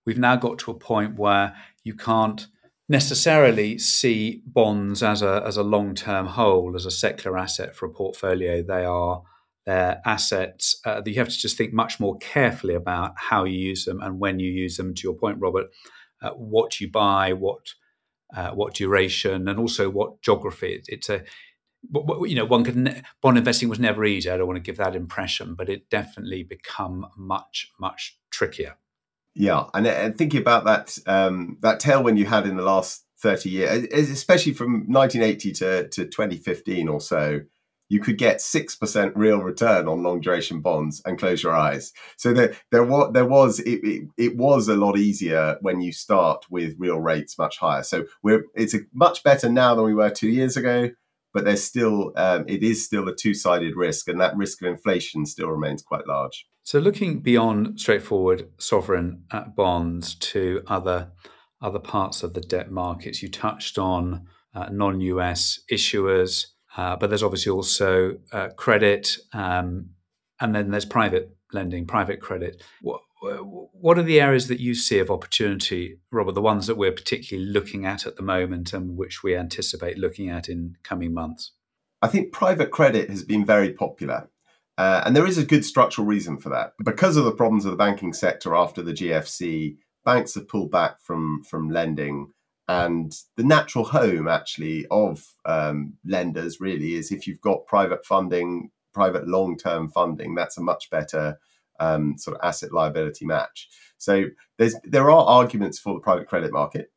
We've 0.04 0.18
now 0.18 0.36
got 0.36 0.58
to 0.60 0.70
a 0.70 0.78
point 0.78 1.18
where 1.18 1.56
you 1.82 1.94
can't 1.94 2.46
necessarily 2.88 3.78
see 3.78 4.42
bonds 4.46 5.02
as 5.02 5.22
a 5.22 5.42
as 5.44 5.56
a 5.56 5.62
long 5.62 5.94
term 5.94 6.26
whole, 6.26 6.76
as 6.76 6.86
a 6.86 6.90
secular 6.90 7.36
asset 7.36 7.74
for 7.74 7.86
a 7.86 7.90
portfolio. 7.90 8.62
They 8.62 8.84
are 8.84 9.22
their 9.64 10.00
assets 10.04 10.80
uh, 10.84 11.00
that 11.00 11.10
you 11.10 11.16
have 11.16 11.28
to 11.28 11.36
just 11.36 11.56
think 11.56 11.72
much 11.72 11.98
more 11.98 12.16
carefully 12.18 12.74
about 12.74 13.14
how 13.16 13.42
you 13.42 13.58
use 13.58 13.84
them 13.84 14.00
and 14.00 14.20
when 14.20 14.38
you 14.38 14.50
use 14.52 14.76
them. 14.76 14.94
To 14.94 15.02
your 15.02 15.14
point, 15.14 15.38
Robert, 15.40 15.66
uh, 16.22 16.30
what 16.30 16.80
you 16.80 16.88
buy, 16.88 17.32
what 17.32 17.66
uh, 18.34 18.50
what 18.50 18.74
duration, 18.74 19.48
and 19.48 19.58
also 19.58 19.90
what 19.90 20.22
geography. 20.22 20.82
It's 20.88 21.08
a 21.08 21.22
you 21.92 22.34
know, 22.34 22.44
one 22.44 22.64
could 22.64 23.04
bond 23.22 23.38
investing 23.38 23.68
was 23.68 23.78
never 23.78 24.04
easy. 24.04 24.30
I 24.30 24.36
don't 24.36 24.46
want 24.46 24.56
to 24.56 24.62
give 24.62 24.76
that 24.78 24.96
impression, 24.96 25.54
but 25.54 25.68
it 25.68 25.88
definitely 25.90 26.42
become 26.42 27.06
much 27.16 27.72
much 27.78 28.18
trickier. 28.30 28.76
Yeah, 29.34 29.64
and, 29.74 29.86
and 29.86 30.16
thinking 30.16 30.40
about 30.40 30.64
that 30.64 30.98
um, 31.06 31.58
that 31.60 31.80
tailwind 31.80 32.18
you 32.18 32.26
had 32.26 32.46
in 32.46 32.56
the 32.56 32.62
last 32.62 33.04
thirty 33.18 33.50
years, 33.50 33.86
especially 33.92 34.54
from 34.54 34.84
1980 34.88 35.52
to, 35.52 35.88
to 35.88 36.04
2015 36.06 36.88
or 36.88 37.00
so, 37.00 37.40
you 37.88 38.00
could 38.00 38.18
get 38.18 38.40
six 38.40 38.74
percent 38.74 39.16
real 39.16 39.38
return 39.38 39.88
on 39.88 40.02
long 40.02 40.20
duration 40.20 40.60
bonds 40.60 41.02
and 41.04 41.18
close 41.18 41.42
your 41.42 41.54
eyes. 41.54 41.92
So 42.16 42.32
there 42.32 42.54
there 42.70 42.84
was 42.84 43.12
there 43.12 43.26
was 43.26 43.60
it, 43.60 43.80
it, 43.84 44.08
it, 44.16 44.36
was 44.36 44.68
a 44.68 44.76
lot 44.76 44.98
easier 44.98 45.58
when 45.60 45.80
you 45.80 45.92
start 45.92 46.46
with 46.50 46.74
real 46.78 46.98
rates 46.98 47.38
much 47.38 47.58
higher. 47.58 47.82
So 47.82 48.06
we're 48.22 48.44
it's 48.54 48.74
a, 48.74 48.80
much 48.92 49.22
better 49.22 49.48
now 49.48 49.74
than 49.74 49.84
we 49.84 49.94
were 49.94 50.10
two 50.10 50.28
years 50.28 50.56
ago. 50.56 50.90
But 51.32 51.44
there's 51.44 51.62
still 51.62 52.12
um, 52.16 52.44
it 52.48 52.62
is 52.62 52.84
still 52.84 53.08
a 53.08 53.14
two 53.14 53.34
sided 53.34 53.76
risk, 53.76 54.08
and 54.08 54.20
that 54.20 54.36
risk 54.36 54.62
of 54.62 54.68
inflation 54.68 55.26
still 55.26 55.48
remains 55.48 55.82
quite 55.82 56.06
large. 56.06 56.46
So, 56.62 56.78
looking 56.78 57.20
beyond 57.20 57.78
straightforward 57.78 58.48
sovereign 58.58 59.24
uh, 59.30 59.44
bonds 59.44 60.14
to 60.16 60.62
other 60.66 61.12
other 61.60 61.78
parts 61.78 62.22
of 62.22 62.34
the 62.34 62.40
debt 62.40 62.70
markets, 62.70 63.22
you 63.22 63.28
touched 63.28 63.78
on 63.78 64.26
uh, 64.54 64.68
non-US 64.70 65.60
issuers, 65.70 66.46
uh, 66.76 66.96
but 66.96 67.08
there's 67.08 67.22
obviously 67.22 67.50
also 67.50 68.18
uh, 68.32 68.48
credit, 68.56 69.16
um, 69.32 69.90
and 70.40 70.54
then 70.54 70.70
there's 70.70 70.84
private 70.84 71.34
lending, 71.52 71.86
private 71.86 72.20
credit. 72.20 72.62
What, 72.82 73.00
what 73.20 73.98
are 73.98 74.02
the 74.02 74.20
areas 74.20 74.48
that 74.48 74.60
you 74.60 74.74
see 74.74 74.98
of 74.98 75.10
opportunity, 75.10 75.98
Robert? 76.12 76.32
The 76.32 76.42
ones 76.42 76.66
that 76.66 76.76
we're 76.76 76.92
particularly 76.92 77.48
looking 77.48 77.86
at 77.86 78.06
at 78.06 78.16
the 78.16 78.22
moment, 78.22 78.72
and 78.72 78.96
which 78.96 79.22
we 79.22 79.36
anticipate 79.36 79.98
looking 79.98 80.28
at 80.28 80.48
in 80.48 80.76
coming 80.82 81.14
months. 81.14 81.52
I 82.02 82.08
think 82.08 82.32
private 82.32 82.70
credit 82.70 83.10
has 83.10 83.24
been 83.24 83.44
very 83.44 83.72
popular. 83.72 84.28
Uh, 84.78 85.02
and 85.06 85.16
there 85.16 85.26
is 85.26 85.38
a 85.38 85.44
good 85.44 85.64
structural 85.64 86.06
reason 86.06 86.36
for 86.36 86.50
that. 86.50 86.74
Because 86.84 87.16
of 87.16 87.24
the 87.24 87.32
problems 87.32 87.64
of 87.64 87.70
the 87.70 87.76
banking 87.76 88.12
sector 88.12 88.54
after 88.54 88.82
the 88.82 88.92
GFC, 88.92 89.78
banks 90.04 90.34
have 90.34 90.48
pulled 90.48 90.70
back 90.70 91.00
from, 91.00 91.42
from 91.44 91.70
lending. 91.70 92.32
And 92.68 93.12
the 93.36 93.44
natural 93.44 93.84
home, 93.84 94.26
actually, 94.26 94.86
of 94.90 95.24
um, 95.44 95.94
lenders 96.04 96.60
really 96.60 96.94
is 96.94 97.12
if 97.12 97.26
you've 97.26 97.40
got 97.40 97.66
private 97.66 98.04
funding, 98.04 98.70
private 98.92 99.28
long 99.28 99.56
term 99.56 99.88
funding, 99.88 100.34
that's 100.34 100.58
a 100.58 100.62
much 100.62 100.90
better 100.90 101.38
um, 101.78 102.18
sort 102.18 102.36
of 102.36 102.44
asset 102.44 102.72
liability 102.72 103.24
match. 103.24 103.68
So 103.98 104.24
there's 104.58 104.74
there 104.84 105.10
are 105.10 105.26
arguments 105.26 105.78
for 105.78 105.94
the 105.94 106.00
private 106.00 106.28
credit 106.28 106.52
market. 106.52 106.90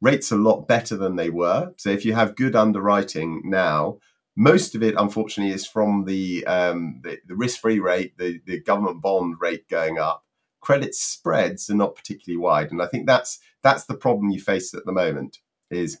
Rates 0.00 0.32
are 0.32 0.36
a 0.36 0.42
lot 0.42 0.66
better 0.66 0.96
than 0.96 1.16
they 1.16 1.30
were. 1.30 1.72
So 1.76 1.90
if 1.90 2.04
you 2.04 2.14
have 2.14 2.36
good 2.36 2.56
underwriting 2.56 3.42
now, 3.44 3.98
most 4.36 4.74
of 4.74 4.82
it, 4.82 4.94
unfortunately, 4.96 5.54
is 5.54 5.66
from 5.66 6.04
the 6.04 6.46
um, 6.46 7.00
the, 7.02 7.18
the 7.26 7.36
risk-free 7.36 7.80
rate, 7.80 8.16
the, 8.18 8.40
the 8.46 8.60
government 8.60 9.02
bond 9.02 9.36
rate 9.40 9.68
going 9.68 9.98
up. 9.98 10.24
Credit 10.60 10.94
spreads 10.94 11.68
are 11.70 11.74
not 11.74 11.96
particularly 11.96 12.38
wide, 12.40 12.70
and 12.70 12.80
I 12.80 12.86
think 12.86 13.06
that's 13.06 13.40
that's 13.62 13.84
the 13.84 13.94
problem 13.94 14.30
you 14.30 14.40
face 14.40 14.74
at 14.74 14.84
the 14.84 14.92
moment. 14.92 15.38
Is 15.70 15.98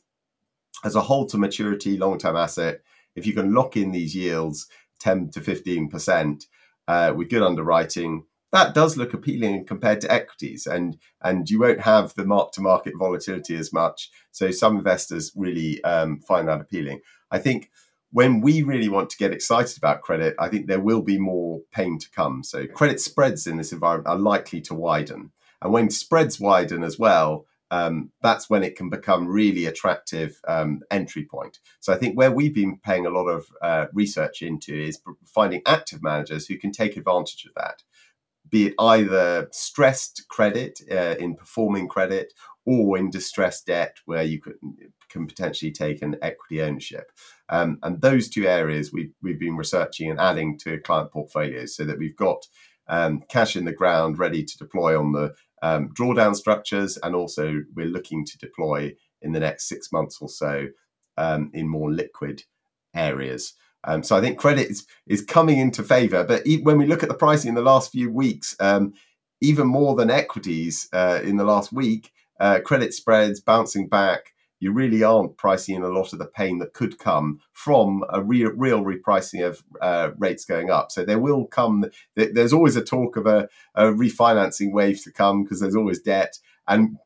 as 0.84 0.94
a 0.94 1.00
hold 1.00 1.28
to 1.30 1.38
maturity 1.38 1.96
long-term 1.96 2.36
asset, 2.36 2.80
if 3.14 3.26
you 3.26 3.32
can 3.32 3.54
lock 3.54 3.76
in 3.76 3.92
these 3.92 4.14
yields, 4.14 4.68
ten 4.98 5.30
to 5.30 5.40
fifteen 5.40 5.88
percent, 5.88 6.46
uh, 6.88 7.12
with 7.16 7.30
good 7.30 7.42
underwriting, 7.42 8.24
that 8.52 8.74
does 8.74 8.96
look 8.96 9.14
appealing 9.14 9.64
compared 9.64 10.00
to 10.00 10.12
equities, 10.12 10.66
and 10.66 10.98
and 11.22 11.48
you 11.48 11.60
won't 11.60 11.80
have 11.80 12.14
the 12.14 12.24
mark-to-market 12.24 12.94
volatility 12.98 13.56
as 13.56 13.72
much. 13.72 14.10
So 14.30 14.50
some 14.50 14.76
investors 14.76 15.32
really 15.34 15.82
um, 15.84 16.20
find 16.20 16.48
that 16.48 16.60
appealing. 16.60 17.00
I 17.30 17.38
think 17.38 17.70
when 18.10 18.42
we 18.42 18.62
really 18.62 18.90
want 18.90 19.08
to 19.08 19.16
get 19.16 19.32
excited 19.32 19.78
about 19.78 20.02
credit, 20.02 20.34
I 20.38 20.48
think 20.48 20.66
there 20.66 20.80
will 20.80 21.00
be 21.00 21.18
more 21.18 21.62
pain 21.70 21.98
to 21.98 22.10
come. 22.10 22.44
So 22.44 22.66
credit 22.66 23.00
spreads 23.00 23.46
in 23.46 23.56
this 23.56 23.72
environment 23.72 24.08
are 24.08 24.18
likely 24.18 24.60
to 24.62 24.74
widen. 24.74 25.32
And 25.62 25.72
when 25.72 25.88
spreads 25.88 26.38
widen 26.38 26.82
as 26.82 26.98
well, 26.98 27.46
um, 27.72 28.10
that's 28.20 28.50
when 28.50 28.62
it 28.62 28.76
can 28.76 28.90
become 28.90 29.26
really 29.26 29.64
attractive 29.64 30.38
um, 30.46 30.82
entry 30.90 31.24
point. 31.24 31.58
So 31.80 31.90
I 31.94 31.96
think 31.96 32.18
where 32.18 32.30
we've 32.30 32.54
been 32.54 32.78
paying 32.84 33.06
a 33.06 33.10
lot 33.10 33.28
of 33.28 33.46
uh, 33.62 33.86
research 33.94 34.42
into 34.42 34.78
is 34.78 35.00
finding 35.24 35.62
active 35.64 36.02
managers 36.02 36.46
who 36.46 36.58
can 36.58 36.70
take 36.70 36.98
advantage 36.98 37.46
of 37.46 37.54
that, 37.54 37.82
be 38.50 38.66
it 38.66 38.74
either 38.78 39.48
stressed 39.52 40.26
credit 40.28 40.80
uh, 40.90 41.14
in 41.18 41.34
performing 41.34 41.88
credit 41.88 42.34
or 42.66 42.98
in 42.98 43.08
distressed 43.08 43.66
debt 43.66 43.96
where 44.04 44.22
you 44.22 44.38
could, 44.38 44.56
can 45.08 45.26
potentially 45.26 45.72
take 45.72 46.02
an 46.02 46.16
equity 46.20 46.60
ownership. 46.60 47.10
Um, 47.48 47.78
and 47.82 48.02
those 48.02 48.28
two 48.28 48.46
areas 48.46 48.92
we've, 48.92 49.14
we've 49.22 49.40
been 49.40 49.56
researching 49.56 50.10
and 50.10 50.20
adding 50.20 50.58
to 50.58 50.78
client 50.80 51.10
portfolios 51.10 51.74
so 51.74 51.84
that 51.84 51.98
we've 51.98 52.16
got 52.16 52.46
um, 52.88 53.22
cash 53.30 53.56
in 53.56 53.64
the 53.64 53.72
ground 53.72 54.18
ready 54.18 54.44
to 54.44 54.58
deploy 54.58 54.98
on 54.98 55.12
the 55.12 55.34
um, 55.62 55.90
drawdown 55.90 56.34
structures, 56.34 56.98
and 57.02 57.14
also 57.14 57.62
we're 57.74 57.86
looking 57.86 58.24
to 58.26 58.38
deploy 58.38 58.94
in 59.22 59.32
the 59.32 59.40
next 59.40 59.68
six 59.68 59.92
months 59.92 60.18
or 60.20 60.28
so 60.28 60.66
um, 61.16 61.50
in 61.54 61.68
more 61.68 61.90
liquid 61.90 62.42
areas. 62.94 63.54
Um, 63.84 64.02
so 64.02 64.16
I 64.16 64.20
think 64.20 64.38
credit 64.38 64.70
is, 64.70 64.86
is 65.06 65.24
coming 65.24 65.58
into 65.58 65.82
favour. 65.82 66.24
But 66.24 66.42
when 66.62 66.78
we 66.78 66.86
look 66.86 67.02
at 67.02 67.08
the 67.08 67.14
pricing 67.14 67.48
in 67.48 67.54
the 67.54 67.62
last 67.62 67.90
few 67.90 68.10
weeks, 68.10 68.54
um, 68.60 68.94
even 69.40 69.66
more 69.66 69.96
than 69.96 70.10
equities 70.10 70.88
uh, 70.92 71.20
in 71.24 71.36
the 71.36 71.44
last 71.44 71.72
week, 71.72 72.12
uh, 72.38 72.60
credit 72.60 72.94
spreads 72.94 73.40
bouncing 73.40 73.88
back 73.88 74.32
you 74.62 74.70
really 74.70 75.02
aren't 75.02 75.36
pricing 75.36 75.74
in 75.74 75.82
a 75.82 75.88
lot 75.88 76.12
of 76.12 76.20
the 76.20 76.24
pain 76.24 76.58
that 76.58 76.72
could 76.72 76.96
come 76.96 77.40
from 77.52 78.04
a 78.10 78.22
real, 78.22 78.52
real 78.52 78.84
repricing 78.84 79.44
of 79.44 79.64
uh, 79.80 80.10
rates 80.18 80.44
going 80.44 80.70
up. 80.70 80.92
So 80.92 81.04
there 81.04 81.18
will 81.18 81.46
come, 81.46 81.86
there's 82.14 82.52
always 82.52 82.76
a 82.76 82.84
talk 82.84 83.16
of 83.16 83.26
a, 83.26 83.48
a 83.74 83.86
refinancing 83.86 84.72
wave 84.72 85.02
to 85.02 85.10
come 85.10 85.42
because 85.42 85.58
there's 85.58 85.74
always 85.74 86.00
debt. 86.00 86.38
And 86.68 86.96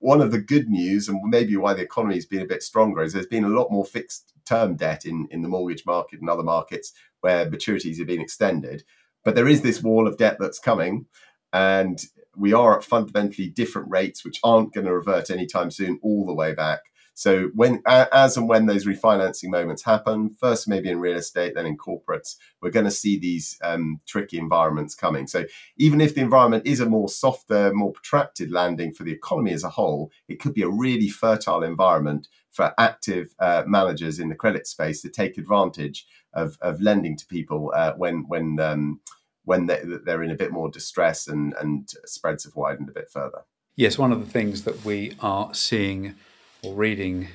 one 0.00 0.20
of 0.20 0.32
the 0.32 0.40
good 0.40 0.68
news, 0.70 1.08
and 1.08 1.20
maybe 1.22 1.56
why 1.56 1.72
the 1.72 1.82
economy 1.82 2.16
has 2.16 2.26
been 2.26 2.42
a 2.42 2.46
bit 2.46 2.64
stronger, 2.64 3.02
is 3.02 3.12
there's 3.12 3.26
been 3.26 3.44
a 3.44 3.48
lot 3.48 3.70
more 3.70 3.84
fixed 3.84 4.32
term 4.44 4.74
debt 4.74 5.04
in, 5.04 5.28
in 5.30 5.42
the 5.42 5.48
mortgage 5.48 5.86
market 5.86 6.20
and 6.20 6.28
other 6.28 6.42
markets 6.42 6.92
where 7.20 7.48
maturities 7.48 7.98
have 7.98 8.08
been 8.08 8.20
extended. 8.20 8.82
But 9.24 9.36
there 9.36 9.46
is 9.46 9.62
this 9.62 9.84
wall 9.84 10.08
of 10.08 10.16
debt 10.16 10.38
that's 10.40 10.58
coming. 10.58 11.06
And 11.52 12.00
we 12.38 12.52
are 12.52 12.76
at 12.76 12.84
fundamentally 12.84 13.48
different 13.48 13.90
rates, 13.90 14.24
which 14.24 14.40
aren't 14.42 14.72
going 14.72 14.86
to 14.86 14.94
revert 14.94 15.30
anytime 15.30 15.70
soon 15.70 15.98
all 16.02 16.26
the 16.26 16.34
way 16.34 16.54
back. 16.54 16.80
So 17.18 17.50
when, 17.56 17.82
as 17.84 18.36
and 18.36 18.48
when 18.48 18.66
those 18.66 18.86
refinancing 18.86 19.50
moments 19.50 19.82
happen, 19.82 20.36
first 20.38 20.68
maybe 20.68 20.88
in 20.88 21.00
real 21.00 21.16
estate, 21.16 21.54
then 21.56 21.66
in 21.66 21.76
corporates, 21.76 22.36
we're 22.62 22.70
going 22.70 22.84
to 22.84 22.92
see 22.92 23.18
these 23.18 23.58
um, 23.60 24.00
tricky 24.06 24.38
environments 24.38 24.94
coming. 24.94 25.26
So 25.26 25.44
even 25.78 26.00
if 26.00 26.14
the 26.14 26.20
environment 26.20 26.64
is 26.64 26.78
a 26.78 26.86
more 26.86 27.08
softer, 27.08 27.74
more 27.74 27.90
protracted 27.90 28.52
landing 28.52 28.94
for 28.94 29.02
the 29.02 29.10
economy 29.10 29.52
as 29.52 29.64
a 29.64 29.68
whole, 29.68 30.12
it 30.28 30.38
could 30.38 30.54
be 30.54 30.62
a 30.62 30.68
really 30.68 31.08
fertile 31.08 31.64
environment 31.64 32.28
for 32.52 32.72
active 32.78 33.34
uh, 33.40 33.64
managers 33.66 34.20
in 34.20 34.28
the 34.28 34.36
credit 34.36 34.68
space 34.68 35.02
to 35.02 35.08
take 35.08 35.38
advantage 35.38 36.06
of, 36.34 36.56
of 36.60 36.80
lending 36.80 37.16
to 37.16 37.26
people 37.26 37.72
uh, 37.74 37.94
when 37.96 38.26
when 38.28 38.60
um, 38.60 39.00
when 39.48 39.64
they're 39.64 40.22
in 40.22 40.30
a 40.30 40.36
bit 40.36 40.52
more 40.52 40.70
distress 40.70 41.26
and, 41.26 41.54
and 41.58 41.88
spreads 42.04 42.44
have 42.44 42.54
widened 42.54 42.90
a 42.90 42.92
bit 42.92 43.08
further. 43.10 43.44
Yes, 43.76 43.96
one 43.96 44.12
of 44.12 44.20
the 44.20 44.30
things 44.30 44.64
that 44.64 44.84
we 44.84 45.16
are 45.20 45.54
seeing 45.54 46.16
or 46.62 46.74
reading 46.74 47.28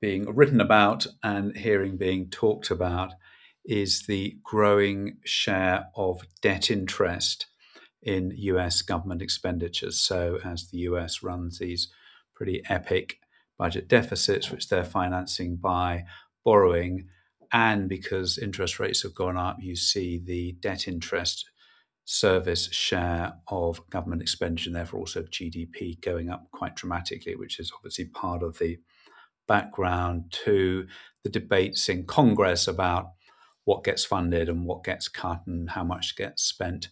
being 0.00 0.32
written 0.32 0.60
about 0.60 1.08
and 1.24 1.56
hearing 1.56 1.96
being 1.96 2.30
talked 2.30 2.70
about 2.70 3.14
is 3.64 4.06
the 4.06 4.36
growing 4.44 5.16
share 5.24 5.88
of 5.96 6.20
debt 6.40 6.70
interest 6.70 7.46
in 8.00 8.30
US 8.36 8.80
government 8.82 9.20
expenditures. 9.20 9.98
So, 9.98 10.38
as 10.44 10.70
the 10.70 10.78
US 10.90 11.20
runs 11.24 11.58
these 11.58 11.88
pretty 12.36 12.62
epic 12.68 13.18
budget 13.58 13.88
deficits, 13.88 14.52
which 14.52 14.68
they're 14.68 14.84
financing 14.84 15.56
by 15.56 16.04
borrowing, 16.44 17.08
and 17.52 17.88
because 17.88 18.38
interest 18.38 18.78
rates 18.78 19.02
have 19.02 19.16
gone 19.16 19.36
up, 19.36 19.56
you 19.60 19.74
see 19.74 20.22
the 20.24 20.52
debt 20.60 20.86
interest 20.86 21.50
service 22.06 22.72
share 22.72 23.34
of 23.48 23.88
government 23.90 24.22
expenditure 24.22 24.68
and 24.68 24.76
therefore 24.76 25.00
also 25.00 25.22
GDP 25.22 26.00
going 26.00 26.30
up 26.30 26.46
quite 26.52 26.76
dramatically, 26.76 27.34
which 27.34 27.58
is 27.58 27.72
obviously 27.76 28.06
part 28.06 28.42
of 28.42 28.58
the 28.58 28.78
background 29.48 30.32
to 30.44 30.86
the 31.24 31.28
debates 31.28 31.88
in 31.88 32.04
Congress 32.06 32.68
about 32.68 33.10
what 33.64 33.82
gets 33.82 34.04
funded 34.04 34.48
and 34.48 34.64
what 34.64 34.84
gets 34.84 35.08
cut 35.08 35.42
and 35.46 35.70
how 35.70 35.82
much 35.82 36.16
gets 36.16 36.44
spent 36.44 36.88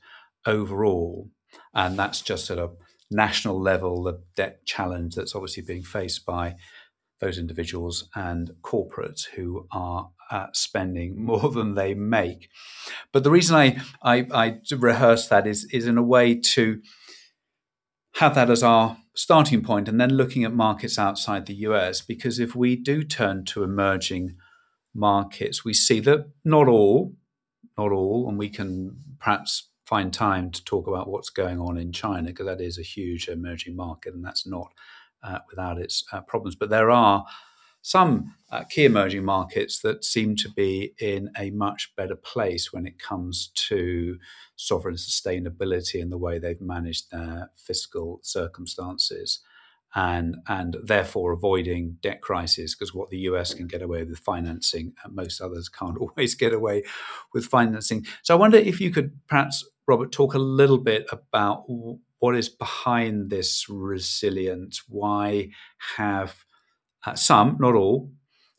overall. 0.46 1.30
And 1.72 1.96
that's 1.96 2.20
just 2.20 2.50
at 2.50 2.58
a 2.58 2.70
national 3.08 3.60
level, 3.60 4.02
the 4.02 4.20
debt 4.34 4.66
challenge 4.66 5.14
that's 5.14 5.36
obviously 5.36 5.62
being 5.62 5.84
faced 5.84 6.26
by 6.26 6.56
those 7.24 7.38
individuals 7.38 8.08
and 8.14 8.50
corporates 8.62 9.24
who 9.34 9.66
are 9.72 10.10
uh, 10.30 10.46
spending 10.52 11.24
more 11.24 11.50
than 11.50 11.74
they 11.74 11.94
make. 11.94 12.48
But 13.12 13.24
the 13.24 13.30
reason 13.30 13.56
I, 13.56 13.80
I, 14.02 14.26
I 14.32 14.60
rehearse 14.76 15.28
that 15.28 15.46
is, 15.46 15.64
is 15.72 15.86
in 15.86 15.98
a 15.98 16.02
way 16.02 16.34
to 16.34 16.82
have 18.16 18.34
that 18.34 18.50
as 18.50 18.62
our 18.62 18.98
starting 19.16 19.62
point 19.62 19.88
and 19.88 20.00
then 20.00 20.10
looking 20.10 20.44
at 20.44 20.52
markets 20.52 20.98
outside 20.98 21.46
the 21.46 21.54
US. 21.68 22.00
Because 22.02 22.38
if 22.38 22.54
we 22.54 22.76
do 22.76 23.02
turn 23.02 23.44
to 23.46 23.64
emerging 23.64 24.36
markets, 24.94 25.64
we 25.64 25.72
see 25.72 26.00
that 26.00 26.30
not 26.44 26.68
all, 26.68 27.14
not 27.78 27.90
all, 27.90 28.28
and 28.28 28.38
we 28.38 28.48
can 28.50 28.98
perhaps 29.18 29.70
find 29.86 30.12
time 30.12 30.50
to 30.50 30.64
talk 30.64 30.86
about 30.86 31.08
what's 31.08 31.30
going 31.30 31.58
on 31.60 31.76
in 31.76 31.92
China, 31.92 32.28
because 32.28 32.46
that 32.46 32.60
is 32.60 32.78
a 32.78 32.82
huge 32.82 33.28
emerging 33.28 33.76
market 33.76 34.14
and 34.14 34.24
that's 34.24 34.46
not 34.46 34.72
uh, 35.24 35.38
without 35.48 35.78
its 35.78 36.04
uh, 36.12 36.20
problems. 36.20 36.54
But 36.54 36.70
there 36.70 36.90
are 36.90 37.24
some 37.82 38.34
uh, 38.50 38.64
key 38.64 38.86
emerging 38.86 39.24
markets 39.24 39.80
that 39.80 40.04
seem 40.04 40.36
to 40.36 40.48
be 40.48 40.94
in 40.98 41.30
a 41.38 41.50
much 41.50 41.92
better 41.96 42.16
place 42.16 42.72
when 42.72 42.86
it 42.86 42.98
comes 42.98 43.48
to 43.54 44.16
sovereign 44.56 44.94
sustainability 44.94 46.00
and 46.00 46.10
the 46.10 46.16
way 46.16 46.38
they've 46.38 46.62
managed 46.62 47.10
their 47.10 47.50
fiscal 47.56 48.20
circumstances. 48.22 49.40
And, 49.96 50.38
and 50.48 50.76
therefore 50.82 51.30
avoiding 51.30 51.98
debt 52.02 52.20
crisis 52.20 52.74
because 52.74 52.92
what 52.92 53.10
the 53.10 53.18
US 53.18 53.54
can 53.54 53.68
get 53.68 53.80
away 53.80 54.02
with 54.02 54.18
financing, 54.18 54.92
most 55.08 55.40
others 55.40 55.68
can't 55.68 55.98
always 56.00 56.34
get 56.34 56.52
away 56.52 56.82
with 57.32 57.44
financing. 57.44 58.04
So 58.22 58.34
I 58.34 58.38
wonder 58.38 58.56
if 58.56 58.80
you 58.80 58.90
could 58.90 59.12
perhaps, 59.28 59.64
Robert, 59.86 60.10
talk 60.10 60.34
a 60.34 60.38
little 60.38 60.78
bit 60.78 61.06
about 61.12 61.64
what 62.24 62.36
is 62.36 62.48
behind 62.48 63.28
this 63.28 63.68
resilience? 63.68 64.84
Why 64.88 65.50
have 65.98 66.46
uh, 67.04 67.16
some, 67.16 67.58
not 67.60 67.74
all, 67.74 68.12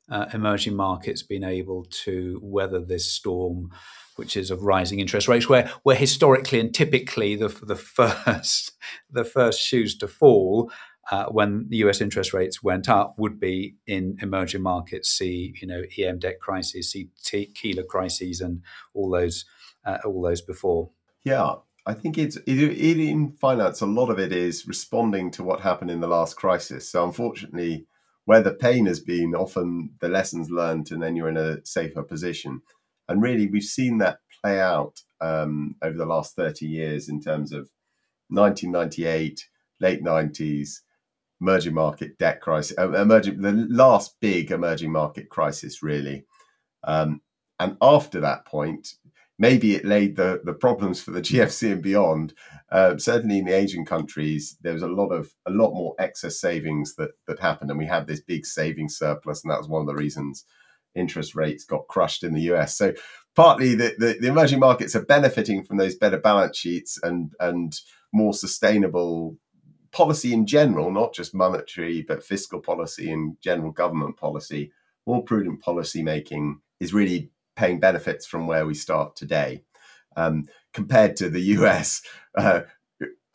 uh, 0.07 0.27
emerging 0.35 0.75
markets 0.75 1.23
been 1.23 1.43
able 1.43 1.85
to 2.03 2.39
weather 2.43 2.79
this 2.79 3.11
storm, 3.11 3.71
which 4.17 4.37
is 4.37 4.51
of 4.51 4.61
rising 4.61 4.99
interest 4.99 5.27
rates, 5.27 5.49
where 5.49 5.67
where 5.81 5.95
historically 5.95 6.59
and 6.59 6.75
typically 6.75 7.35
the 7.35 7.47
the 7.47 7.75
first 7.97 8.73
the 9.09 9.25
first 9.25 9.59
shoes 9.59 9.97
to 9.97 10.07
fall 10.07 10.71
uh, 11.11 11.25
when 11.25 11.65
the 11.69 11.77
U.S. 11.77 12.01
interest 12.01 12.35
rates 12.35 12.61
went 12.61 12.87
up 12.87 13.15
would 13.17 13.39
be 13.39 13.77
in 13.87 14.15
emerging 14.21 14.61
markets. 14.61 15.09
See, 15.09 15.55
you 15.59 15.67
know, 15.67 15.81
EM 15.97 16.19
debt 16.19 16.39
crises, 16.39 16.91
see 16.91 17.09
Keeler 17.55 17.83
crises, 17.83 18.41
and 18.41 18.61
all 18.93 19.09
those 19.09 19.43
uh, 19.83 19.97
all 20.05 20.21
those 20.21 20.43
before. 20.43 20.91
Yeah, 21.23 21.55
I 21.85 21.93
think 21.93 22.17
it's 22.17 22.35
it, 22.35 22.59
it, 22.59 22.99
in 22.99 23.33
finance. 23.33 23.81
A 23.81 23.85
lot 23.85 24.09
of 24.09 24.19
it 24.19 24.31
is 24.31 24.67
responding 24.67 25.29
to 25.31 25.43
what 25.43 25.61
happened 25.61 25.91
in 25.91 25.99
the 25.99 26.07
last 26.07 26.35
crisis. 26.35 26.89
So 26.89 27.03
unfortunately, 27.03 27.85
where 28.25 28.41
the 28.41 28.53
pain 28.53 28.87
has 28.87 28.99
been, 28.99 29.35
often 29.35 29.91
the 30.01 30.09
lessons 30.09 30.49
learned, 30.49 30.91
and 30.91 31.01
then 31.01 31.15
you're 31.15 31.29
in 31.29 31.37
a 31.37 31.63
safer 31.65 32.01
position. 32.01 32.61
And 33.07 33.21
really, 33.21 33.47
we've 33.47 33.63
seen 33.63 33.99
that 33.99 34.19
play 34.41 34.59
out 34.59 35.01
um, 35.21 35.75
over 35.83 35.95
the 35.95 36.07
last 36.07 36.35
thirty 36.35 36.65
years 36.65 37.07
in 37.07 37.21
terms 37.21 37.51
of 37.51 37.69
1998, 38.29 39.47
late 39.79 40.03
90s, 40.03 40.79
emerging 41.39 41.73
market 41.73 42.17
debt 42.17 42.41
crisis, 42.41 42.75
uh, 42.77 42.91
emerging 42.93 43.41
the 43.41 43.51
last 43.69 44.15
big 44.19 44.51
emerging 44.51 44.91
market 44.91 45.29
crisis, 45.29 45.83
really. 45.83 46.25
Um, 46.83 47.21
and 47.59 47.77
after 47.81 48.19
that 48.21 48.45
point, 48.45 48.95
maybe 49.37 49.75
it 49.75 49.85
laid 49.85 50.15
the, 50.15 50.41
the 50.43 50.53
problems 50.53 51.01
for 51.01 51.11
the 51.11 51.21
GFC 51.29 51.73
and 51.73 51.81
beyond. 51.81 52.33
Uh, 52.71 52.97
certainly 52.97 53.39
in 53.39 53.45
the 53.45 53.53
Asian 53.53 53.85
countries, 53.85 54.57
there 54.61 54.73
was 54.73 54.81
a 54.81 54.87
lot 54.87 55.09
of 55.09 55.33
a 55.45 55.51
lot 55.51 55.73
more 55.73 55.95
excess 55.99 56.39
savings 56.39 56.95
that 56.95 57.11
that 57.27 57.39
happened, 57.39 57.69
and 57.69 57.79
we 57.79 57.85
had 57.85 58.07
this 58.07 58.21
big 58.21 58.45
savings 58.45 58.97
surplus, 58.97 59.43
and 59.43 59.51
that 59.51 59.59
was 59.59 59.67
one 59.67 59.81
of 59.81 59.87
the 59.87 59.95
reasons 59.95 60.45
interest 60.95 61.35
rates 61.35 61.65
got 61.65 61.87
crushed 61.87 62.23
in 62.23 62.33
the 62.33 62.53
US. 62.53 62.77
So 62.77 62.93
partly 63.35 63.75
the, 63.75 63.95
the, 63.97 64.17
the 64.19 64.27
emerging 64.27 64.59
markets 64.59 64.95
are 64.95 65.05
benefiting 65.05 65.63
from 65.63 65.77
those 65.77 65.95
better 65.95 66.17
balance 66.17 66.57
sheets 66.57 66.97
and 67.03 67.33
and 67.39 67.79
more 68.13 68.33
sustainable 68.33 69.37
policy 69.91 70.33
in 70.33 70.45
general, 70.45 70.91
not 70.91 71.13
just 71.13 71.35
monetary 71.35 72.01
but 72.01 72.23
fiscal 72.23 72.59
policy 72.59 73.11
and 73.11 73.37
general 73.41 73.71
government 73.71 74.17
policy, 74.17 74.71
more 75.05 75.23
prudent 75.23 75.61
policy 75.61 76.01
making 76.01 76.59
is 76.79 76.93
really 76.93 77.29
paying 77.55 77.79
benefits 77.79 78.25
from 78.25 78.47
where 78.47 78.65
we 78.65 78.73
start 78.73 79.15
today. 79.15 79.63
Um, 80.17 80.45
compared 80.73 81.15
to 81.17 81.29
the 81.29 81.41
US, 81.41 82.01
uh, 82.37 82.61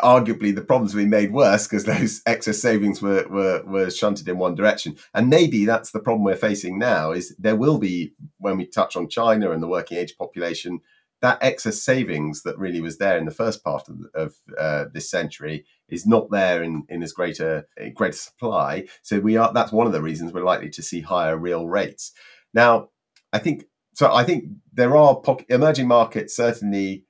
arguably 0.00 0.54
the 0.54 0.62
problems 0.62 0.94
we 0.94 1.06
made 1.06 1.32
worse 1.32 1.66
because 1.66 1.84
those 1.84 2.22
excess 2.26 2.60
savings 2.60 3.02
were, 3.02 3.26
were 3.28 3.62
were 3.66 3.90
shunted 3.90 4.28
in 4.28 4.38
one 4.38 4.54
direction. 4.54 4.96
And 5.14 5.28
maybe 5.28 5.64
that's 5.64 5.90
the 5.90 6.00
problem 6.00 6.24
we're 6.24 6.36
facing 6.36 6.78
now 6.78 7.12
is 7.12 7.34
there 7.38 7.56
will 7.56 7.78
be 7.78 8.12
when 8.38 8.56
we 8.56 8.66
touch 8.66 8.96
on 8.96 9.08
China 9.08 9.50
and 9.50 9.62
the 9.62 9.68
working 9.68 9.98
age 9.98 10.16
population, 10.16 10.80
that 11.22 11.38
excess 11.42 11.82
savings 11.82 12.42
that 12.42 12.58
really 12.58 12.80
was 12.80 12.98
there 12.98 13.18
in 13.18 13.26
the 13.26 13.30
first 13.30 13.62
part 13.62 13.88
of, 13.88 13.98
of 14.14 14.34
uh, 14.58 14.86
this 14.92 15.10
century 15.10 15.66
is 15.88 16.06
not 16.06 16.30
there 16.30 16.62
in, 16.62 16.84
in 16.88 17.02
as 17.02 17.12
greater 17.12 17.66
greater 17.94 18.16
supply. 18.16 18.86
So 19.02 19.20
we 19.20 19.36
are 19.36 19.52
that's 19.52 19.72
one 19.72 19.86
of 19.86 19.92
the 19.92 20.02
reasons 20.02 20.32
we're 20.32 20.44
likely 20.44 20.70
to 20.70 20.82
see 20.82 21.00
higher 21.00 21.36
real 21.36 21.68
rates. 21.68 22.12
Now, 22.54 22.88
I 23.32 23.38
think 23.38 23.64
so. 24.00 24.14
I 24.14 24.24
think 24.24 24.44
there 24.72 24.96
are 24.96 25.16
pocket, 25.16 25.46
emerging 25.48 25.88
markets 25.88 26.34
certainly. 26.34 27.04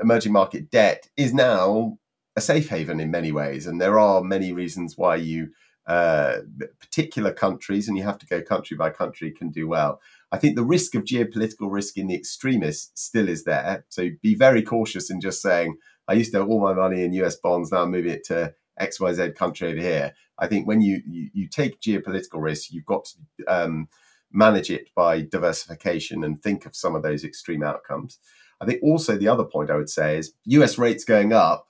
Emerging 0.00 0.32
market 0.32 0.70
debt 0.70 1.08
is 1.16 1.34
now 1.34 1.98
a 2.36 2.40
safe 2.40 2.68
haven 2.68 3.00
in 3.00 3.10
many 3.10 3.32
ways, 3.32 3.66
and 3.66 3.80
there 3.80 3.98
are 3.98 4.22
many 4.22 4.52
reasons 4.52 4.96
why 4.96 5.16
you 5.16 5.48
uh, 5.86 6.38
particular 6.80 7.32
countries, 7.32 7.88
and 7.88 7.98
you 7.98 8.04
have 8.04 8.18
to 8.18 8.26
go 8.26 8.40
country 8.40 8.76
by 8.76 8.90
country, 8.90 9.30
can 9.30 9.50
do 9.50 9.68
well. 9.68 10.00
I 10.32 10.38
think 10.38 10.56
the 10.56 10.64
risk 10.64 10.94
of 10.94 11.04
geopolitical 11.04 11.70
risk 11.70 11.98
in 11.98 12.06
the 12.06 12.14
extremists 12.14 13.02
still 13.02 13.28
is 13.28 13.44
there. 13.44 13.84
So 13.88 14.10
be 14.22 14.34
very 14.34 14.62
cautious 14.62 15.10
in 15.10 15.20
just 15.20 15.42
saying, 15.42 15.76
I 16.08 16.14
used 16.14 16.32
to 16.32 16.38
have 16.38 16.48
all 16.48 16.60
my 16.60 16.72
money 16.72 17.02
in 17.02 17.12
US 17.14 17.36
bonds, 17.36 17.70
now 17.70 17.82
I'm 17.82 17.90
moving 17.90 18.12
it 18.12 18.24
to 18.24 18.54
XYZ 18.80 19.34
country 19.34 19.68
over 19.68 19.80
here. 19.80 20.14
I 20.38 20.46
think 20.46 20.66
when 20.66 20.80
you, 20.80 21.02
you, 21.06 21.30
you 21.32 21.48
take 21.48 21.80
geopolitical 21.80 22.42
risk, 22.42 22.72
you've 22.72 22.86
got 22.86 23.04
to 23.04 23.44
um, 23.46 23.88
manage 24.34 24.70
it 24.70 24.88
by 24.94 25.22
diversification 25.22 26.24
and 26.24 26.42
think 26.42 26.66
of 26.66 26.76
some 26.76 26.94
of 26.94 27.02
those 27.02 27.24
extreme 27.24 27.62
outcomes. 27.62 28.18
I 28.60 28.66
think 28.66 28.82
also 28.82 29.16
the 29.16 29.28
other 29.28 29.44
point 29.44 29.70
I 29.70 29.76
would 29.76 29.90
say 29.90 30.18
is 30.18 30.32
US 30.44 30.76
rates 30.76 31.04
going 31.04 31.32
up 31.32 31.68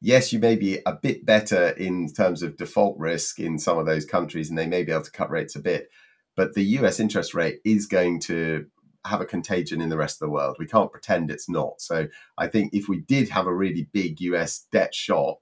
yes, 0.00 0.32
you 0.32 0.38
may 0.38 0.56
be 0.56 0.78
a 0.86 0.92
bit 0.92 1.24
better 1.26 1.68
in 1.70 2.12
terms 2.12 2.42
of 2.42 2.56
default 2.56 2.98
risk 2.98 3.38
in 3.38 3.58
some 3.58 3.78
of 3.78 3.86
those 3.86 4.04
countries, 4.04 4.48
and 4.48 4.58
they 4.58 4.66
may 4.66 4.82
be 4.82 4.92
able 4.92 5.04
to 5.04 5.10
cut 5.10 5.30
rates 5.30 5.54
a 5.54 5.60
bit. 5.60 5.88
But 6.36 6.54
the 6.54 6.64
US 6.78 7.00
interest 7.00 7.34
rate 7.34 7.60
is 7.64 7.86
going 7.86 8.20
to 8.20 8.66
have 9.06 9.20
a 9.20 9.26
contagion 9.26 9.80
in 9.80 9.88
the 9.88 9.96
rest 9.96 10.16
of 10.16 10.26
the 10.26 10.32
world. 10.32 10.56
We 10.58 10.66
can't 10.66 10.92
pretend 10.92 11.30
it's 11.30 11.48
not. 11.48 11.80
So 11.80 12.08
I 12.36 12.46
think 12.48 12.74
if 12.74 12.88
we 12.88 13.00
did 13.00 13.28
have 13.30 13.46
a 13.46 13.54
really 13.54 13.88
big 13.92 14.20
US 14.20 14.66
debt 14.72 14.94
shock, 14.94 15.38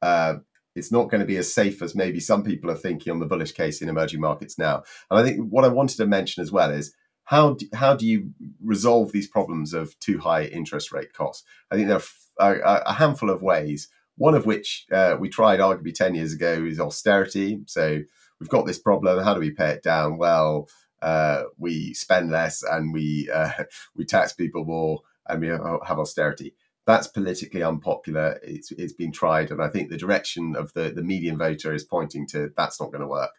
uh, 0.00 0.36
it's 0.74 0.92
not 0.92 1.10
going 1.10 1.20
to 1.20 1.26
be 1.26 1.36
as 1.36 1.52
safe 1.52 1.82
as 1.82 1.94
maybe 1.94 2.20
some 2.20 2.42
people 2.42 2.70
are 2.70 2.76
thinking 2.76 3.12
on 3.12 3.18
the 3.18 3.26
bullish 3.26 3.52
case 3.52 3.82
in 3.82 3.88
emerging 3.88 4.20
markets 4.20 4.58
now. 4.58 4.82
And 5.10 5.18
I 5.18 5.22
think 5.22 5.48
what 5.50 5.64
I 5.64 5.68
wanted 5.68 5.96
to 5.98 6.06
mention 6.06 6.42
as 6.42 6.52
well 6.52 6.70
is 6.70 6.94
how 7.24 7.54
do, 7.54 7.66
how 7.74 7.94
do 7.94 8.06
you 8.06 8.32
resolve 8.62 9.12
these 9.12 9.28
problems 9.28 9.74
of 9.74 9.98
too 10.00 10.18
high 10.18 10.44
interest 10.44 10.92
rate 10.92 11.12
costs? 11.12 11.44
I 11.70 11.76
think 11.76 11.88
there 11.88 12.00
are 12.40 12.56
a, 12.56 12.82
a 12.86 12.92
handful 12.94 13.30
of 13.30 13.42
ways. 13.42 13.88
One 14.16 14.34
of 14.34 14.46
which 14.46 14.86
uh, 14.92 15.16
we 15.18 15.28
tried 15.28 15.60
arguably 15.60 15.94
10 15.94 16.14
years 16.14 16.32
ago 16.32 16.64
is 16.64 16.80
austerity. 16.80 17.60
So 17.66 18.00
we've 18.38 18.48
got 18.48 18.66
this 18.66 18.78
problem. 18.78 19.22
How 19.22 19.34
do 19.34 19.40
we 19.40 19.50
pay 19.50 19.70
it 19.70 19.82
down? 19.82 20.18
Well, 20.18 20.68
uh, 21.00 21.44
we 21.58 21.94
spend 21.94 22.30
less 22.30 22.62
and 22.62 22.92
we 22.92 23.28
uh, 23.32 23.50
we 23.96 24.04
tax 24.04 24.32
people 24.32 24.64
more 24.64 25.00
and 25.28 25.40
we 25.40 25.48
have 25.48 25.98
austerity. 25.98 26.54
That's 26.86 27.06
politically 27.06 27.62
unpopular. 27.62 28.40
It's, 28.42 28.72
it's 28.72 28.92
been 28.92 29.12
tried, 29.12 29.50
and 29.50 29.62
I 29.62 29.68
think 29.68 29.88
the 29.88 29.96
direction 29.96 30.56
of 30.56 30.72
the, 30.72 30.90
the 30.90 31.02
median 31.02 31.38
voter 31.38 31.72
is 31.72 31.84
pointing 31.84 32.26
to 32.28 32.50
that's 32.56 32.80
not 32.80 32.90
going 32.90 33.02
to 33.02 33.06
work. 33.06 33.30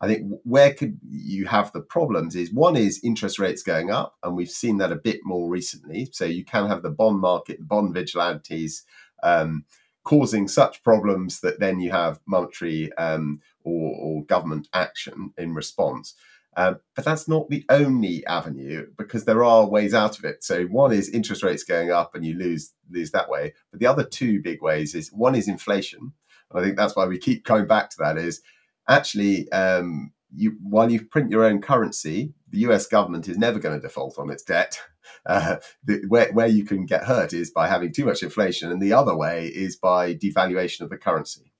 I 0.00 0.06
think 0.06 0.30
where 0.44 0.72
could 0.72 0.98
you 1.08 1.46
have 1.46 1.72
the 1.72 1.80
problems 1.80 2.36
is 2.36 2.52
one 2.52 2.76
is 2.76 3.00
interest 3.02 3.38
rates 3.38 3.62
going 3.62 3.90
up, 3.90 4.14
and 4.22 4.36
we've 4.36 4.50
seen 4.50 4.78
that 4.78 4.92
a 4.92 4.96
bit 4.96 5.20
more 5.24 5.50
recently. 5.50 6.08
So 6.12 6.24
you 6.24 6.44
can 6.44 6.68
have 6.68 6.82
the 6.82 6.90
bond 6.90 7.20
market, 7.20 7.66
bond 7.66 7.94
vigilantes 7.94 8.84
um, 9.22 9.64
causing 10.04 10.48
such 10.48 10.82
problems 10.82 11.40
that 11.40 11.60
then 11.60 11.80
you 11.80 11.90
have 11.90 12.20
monetary 12.26 12.92
um, 12.94 13.40
or, 13.64 13.94
or, 14.00 14.24
government 14.24 14.68
action 14.72 15.34
in 15.36 15.54
response. 15.54 16.14
Um, 16.56 16.80
but 16.96 17.04
that's 17.04 17.28
not 17.28 17.50
the 17.50 17.64
only 17.68 18.26
avenue 18.26 18.86
because 18.96 19.24
there 19.24 19.44
are 19.44 19.68
ways 19.68 19.94
out 19.94 20.18
of 20.18 20.24
it. 20.24 20.42
So 20.42 20.64
one 20.64 20.92
is 20.92 21.08
interest 21.08 21.42
rates 21.42 21.62
going 21.62 21.90
up 21.90 22.14
and 22.14 22.24
you 22.24 22.36
lose 22.36 22.72
lose 22.90 23.12
that 23.12 23.28
way. 23.28 23.54
But 23.70 23.80
the 23.80 23.86
other 23.86 24.04
two 24.04 24.42
big 24.42 24.60
ways 24.62 24.94
is 24.94 25.10
one 25.10 25.34
is 25.34 25.46
inflation. 25.46 26.12
And 26.50 26.60
I 26.60 26.64
think 26.64 26.76
that's 26.76 26.96
why 26.96 27.06
we 27.06 27.18
keep 27.18 27.44
coming 27.44 27.66
back 27.66 27.90
to 27.90 27.96
that 28.00 28.18
is 28.18 28.40
actually, 28.88 29.50
um, 29.52 30.12
you 30.34 30.56
while 30.62 30.90
you 30.90 31.04
print 31.04 31.30
your 31.30 31.44
own 31.44 31.60
currency, 31.60 32.34
the 32.50 32.58
U.S. 32.60 32.86
government 32.86 33.28
is 33.28 33.38
never 33.38 33.58
going 33.58 33.76
to 33.78 33.80
default 33.80 34.18
on 34.18 34.30
its 34.30 34.42
debt. 34.42 34.80
Uh, 35.24 35.56
the, 35.84 36.02
where 36.08 36.30
where 36.32 36.46
you 36.46 36.64
can 36.64 36.84
get 36.84 37.04
hurt 37.04 37.32
is 37.32 37.50
by 37.50 37.66
having 37.66 37.92
too 37.92 38.04
much 38.04 38.22
inflation, 38.22 38.70
and 38.70 38.80
the 38.80 38.92
other 38.92 39.16
way 39.16 39.46
is 39.46 39.74
by 39.74 40.14
devaluation 40.14 40.82
of 40.82 40.90
the 40.90 40.98
currency. 40.98 41.52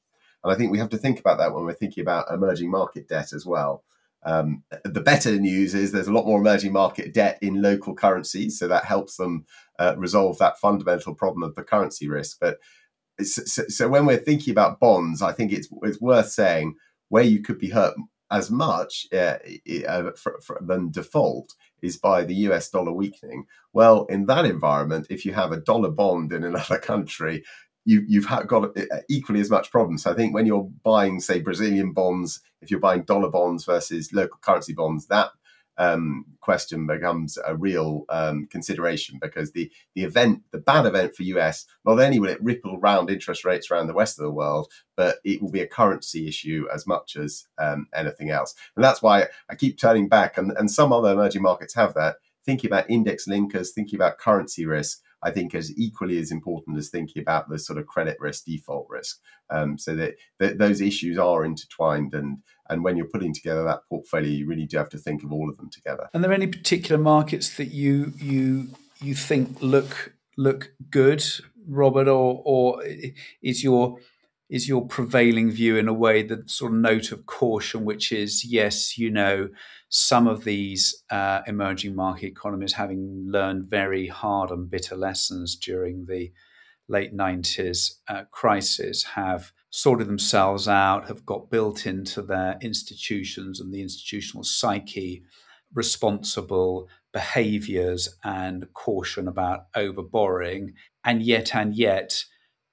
And 0.45 0.53
I 0.53 0.57
think 0.57 0.71
we 0.71 0.79
have 0.79 0.91
to 0.91 0.99
think 0.99 1.19
about 1.19 1.39
that 1.39 1.55
when 1.55 1.65
we're 1.65 1.73
thinking 1.73 2.03
about 2.03 2.31
emerging 2.31 2.71
market 2.71 3.09
debt 3.09 3.33
as 3.33 3.47
well. 3.47 3.85
Um, 4.25 4.65
the 4.85 5.01
better 5.01 5.39
news 5.39 5.75
is 5.75 5.93
there's 5.93 6.09
a 6.09 6.13
lot 6.13 6.27
more 6.27 6.41
emerging 6.41 6.73
market 6.73 7.15
debt 7.15 7.39
in 7.41 7.63
local 7.63 7.95
currencies, 7.95 8.59
so 8.59 8.69
that 8.69 8.85
helps 8.85 9.17
them 9.17 9.45
uh, 9.79 9.95
resolve 9.97 10.39
that 10.39 10.59
fundamental 10.59 11.15
problem 11.15 11.43
of 11.43 11.55
the 11.55 11.63
currency 11.63 12.09
risk. 12.09 12.39
But 12.41 12.59
so, 13.23 13.65
so, 13.69 13.89
when 13.89 14.07
we're 14.07 14.17
thinking 14.17 14.53
about 14.53 14.81
bonds, 14.81 15.23
I 15.23 15.33
think 15.33 15.53
it's 15.53 15.69
it's 15.83 16.01
worth 16.01 16.31
saying 16.31 16.75
where 17.09 17.25
you 17.25 17.43
could 17.43 17.59
be 17.59 17.71
hurt 17.71 17.95
as 18.31 18.51
much 18.51 19.07
uh, 19.13 19.39
uh, 19.87 20.11
for, 20.17 20.39
for, 20.41 20.59
than 20.61 20.91
default 20.91 21.55
is 21.81 21.97
by 21.97 22.25
the 22.25 22.35
US 22.35 22.69
dollar 22.71 22.93
weakening. 22.93 23.47
Well, 23.73 24.05
in 24.07 24.27
that 24.27 24.45
environment, 24.45 25.07
if 25.11 25.25
you 25.25 25.33
have 25.33 25.53
a 25.53 25.61
dollar 25.61 25.91
bond 25.91 26.33
in 26.33 26.45
another 26.45 26.79
country, 26.83 27.45
you, 27.89 28.05
you've 28.07 28.29
got 28.47 28.77
uh, 28.77 28.83
equally 29.09 29.41
as 29.41 29.49
much 29.49 29.71
problems. 29.71 30.03
So 30.03 30.11
I 30.11 30.15
think 30.15 30.35
when 30.35 30.45
you're 30.45 30.71
buying, 30.83 31.21
say, 31.21 31.41
Brazilian 31.41 31.93
bonds, 31.95 32.43
if 32.61 32.71
you're 32.71 32.81
buying 32.81 33.05
dollar 33.05 33.31
bonds 33.31 33.65
versus 33.65 34.13
local 34.13 34.39
currency 34.43 34.75
bonds, 34.75 35.07
that 35.07 35.31
um, 35.79 36.27
question 36.43 36.87
becomes 36.87 37.39
a 37.47 37.57
real 37.57 38.05
um, 38.11 38.47
consideration 38.51 39.19
because 39.23 39.53
the 39.53 39.73
the 39.95 40.03
event, 40.05 40.43
the 40.51 40.59
bad 40.59 40.85
event 40.85 41.15
for 41.15 41.23
US, 41.23 41.65
not 41.87 41.99
only 41.99 42.19
will 42.19 42.29
it 42.29 42.43
ripple 42.43 42.77
around 42.77 43.09
interest 43.09 43.47
rates 43.47 43.71
around 43.71 43.87
the 43.87 43.95
rest 43.95 44.19
of 44.19 44.25
the 44.25 44.31
world, 44.31 44.71
but 44.95 45.17
it 45.25 45.41
will 45.41 45.51
be 45.51 45.63
a 45.63 45.67
currency 45.67 46.29
issue 46.29 46.67
as 46.75 46.87
much 46.87 47.17
as 47.17 47.47
um, 47.57 47.87
anything 47.95 48.29
else. 48.29 48.55
And 48.77 48.85
that's 48.85 49.01
why 49.01 49.29
I 49.49 49.55
keep 49.55 49.79
turning 49.79 50.11
back, 50.11 50.37
and, 50.37 50.53
and 50.59 50.71
some 50.71 50.93
other 50.93 51.13
emerging 51.13 51.43
markets 51.43 51.75
have 51.75 51.95
that. 51.95 52.17
Thinking 52.45 52.71
about 52.71 52.91
index 52.91 53.27
linkers, 53.27 53.71
thinking 53.71 53.99
about 53.99 54.19
currency 54.19 54.67
risk, 54.67 55.01
I 55.23 55.31
think 55.31 55.55
is 55.55 55.77
equally 55.77 56.19
as 56.19 56.31
important 56.31 56.79
as 56.79 56.91
thinking 56.91 57.23
about 57.23 57.49
the 57.49 57.59
sort 57.59 57.79
of 57.79 57.87
credit 57.87 58.17
risk, 58.21 58.45
default 58.45 58.87
risk. 58.89 59.19
Um, 59.51 59.79
so 59.79 59.97
that, 59.97 60.15
that, 60.39 60.59
those 60.59 60.81
issues 60.81 61.19
are 61.19 61.45
intertwined, 61.45 62.15
and 62.15 62.39
and 62.69 62.85
when 62.85 62.97
you're 62.97 63.07
putting 63.07 63.35
together 63.35 63.65
that 63.65 63.81
portfolio, 63.89 64.31
you 64.31 64.47
really 64.47 64.67
do 64.67 64.77
have 64.77 64.91
to 64.91 64.99
think 64.99 65.25
of 65.25 65.33
all 65.33 65.49
of 65.49 65.57
them 65.57 65.71
together. 65.71 66.09
And 66.13 66.23
there 66.23 66.31
are 66.31 66.35
any 66.35 66.47
particular 66.47 67.01
markets 67.01 67.57
that 67.57 67.69
you 67.69 68.13
you 68.17 68.69
you 69.01 69.15
think 69.15 69.63
look 69.63 70.15
look 70.37 70.73
good, 70.91 71.25
Robert, 71.67 72.09
or 72.09 72.43
or 72.45 72.83
is 73.43 73.65
your 73.65 73.99
is 74.49 74.69
your 74.69 74.87
prevailing 74.87 75.51
view 75.51 75.77
in 75.77 75.89
a 75.89 75.93
way 75.93 76.23
the 76.23 76.43
sort 76.47 76.73
of 76.73 76.79
note 76.79 77.13
of 77.13 77.27
caution, 77.27 77.85
which 77.85 78.11
is 78.11 78.45
yes, 78.45 78.97
you 78.97 79.11
know, 79.11 79.49
some 79.91 80.27
of 80.27 80.45
these 80.45 81.03
uh, 81.11 81.41
emerging 81.47 81.95
market 81.95 82.27
economies 82.27 82.75
having 82.75 83.27
learned 83.29 83.67
very 83.67 84.07
hard 84.07 84.51
and 84.51 84.71
bitter 84.71 84.97
lessons 84.97 85.55
during 85.55 86.07
the 86.07 86.33
late 86.89 87.15
90s 87.15 87.97
uh, 88.09 88.23
crisis 88.31 89.03
have 89.03 89.53
sorted 89.71 90.09
themselves 90.09 90.67
out, 90.67 91.09
have 91.09 91.27
got 91.27 91.51
built 91.51 91.87
into 91.87 92.23
their 92.23 92.59
institutions 92.63 93.61
and 93.61 93.73
the 93.73 93.83
institutional 93.83 94.43
psyche 94.43 95.23
responsible 95.75 96.89
behaviors 97.13 98.17
and 98.25 98.73
caution 98.73 99.29
about 99.29 99.67
over 99.75 100.03
borrowing. 100.03 100.73
And 101.05 101.23
yet, 101.23 101.55
and 101.55 101.75
yet, 101.75 102.25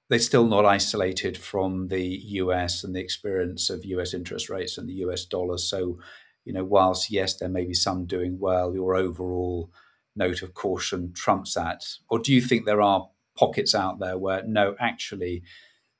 they're 0.08 0.18
still 0.18 0.46
not 0.46 0.64
isolated 0.64 1.36
from 1.36 1.88
the 1.88 2.04
US 2.40 2.84
and 2.84 2.94
the 2.94 3.00
experience 3.00 3.70
of 3.70 3.84
US 3.84 4.14
interest 4.14 4.48
rates 4.48 4.78
and 4.78 4.88
the 4.88 5.04
US 5.04 5.24
dollar. 5.24 5.58
So, 5.58 5.98
you 6.44 6.52
know, 6.52 6.64
whilst 6.64 7.10
yes, 7.10 7.36
there 7.36 7.48
may 7.48 7.64
be 7.64 7.74
some 7.74 8.06
doing 8.06 8.38
well, 8.38 8.74
your 8.74 8.94
overall 8.94 9.70
note 10.14 10.42
of 10.42 10.54
caution 10.54 11.12
trumps 11.12 11.54
that. 11.54 11.82
Or 12.08 12.18
do 12.18 12.32
you 12.32 12.40
think 12.40 12.64
there 12.64 12.82
are 12.82 13.08
pockets 13.36 13.74
out 13.74 13.98
there 13.98 14.16
where 14.16 14.42
no, 14.44 14.74
actually, 14.78 15.42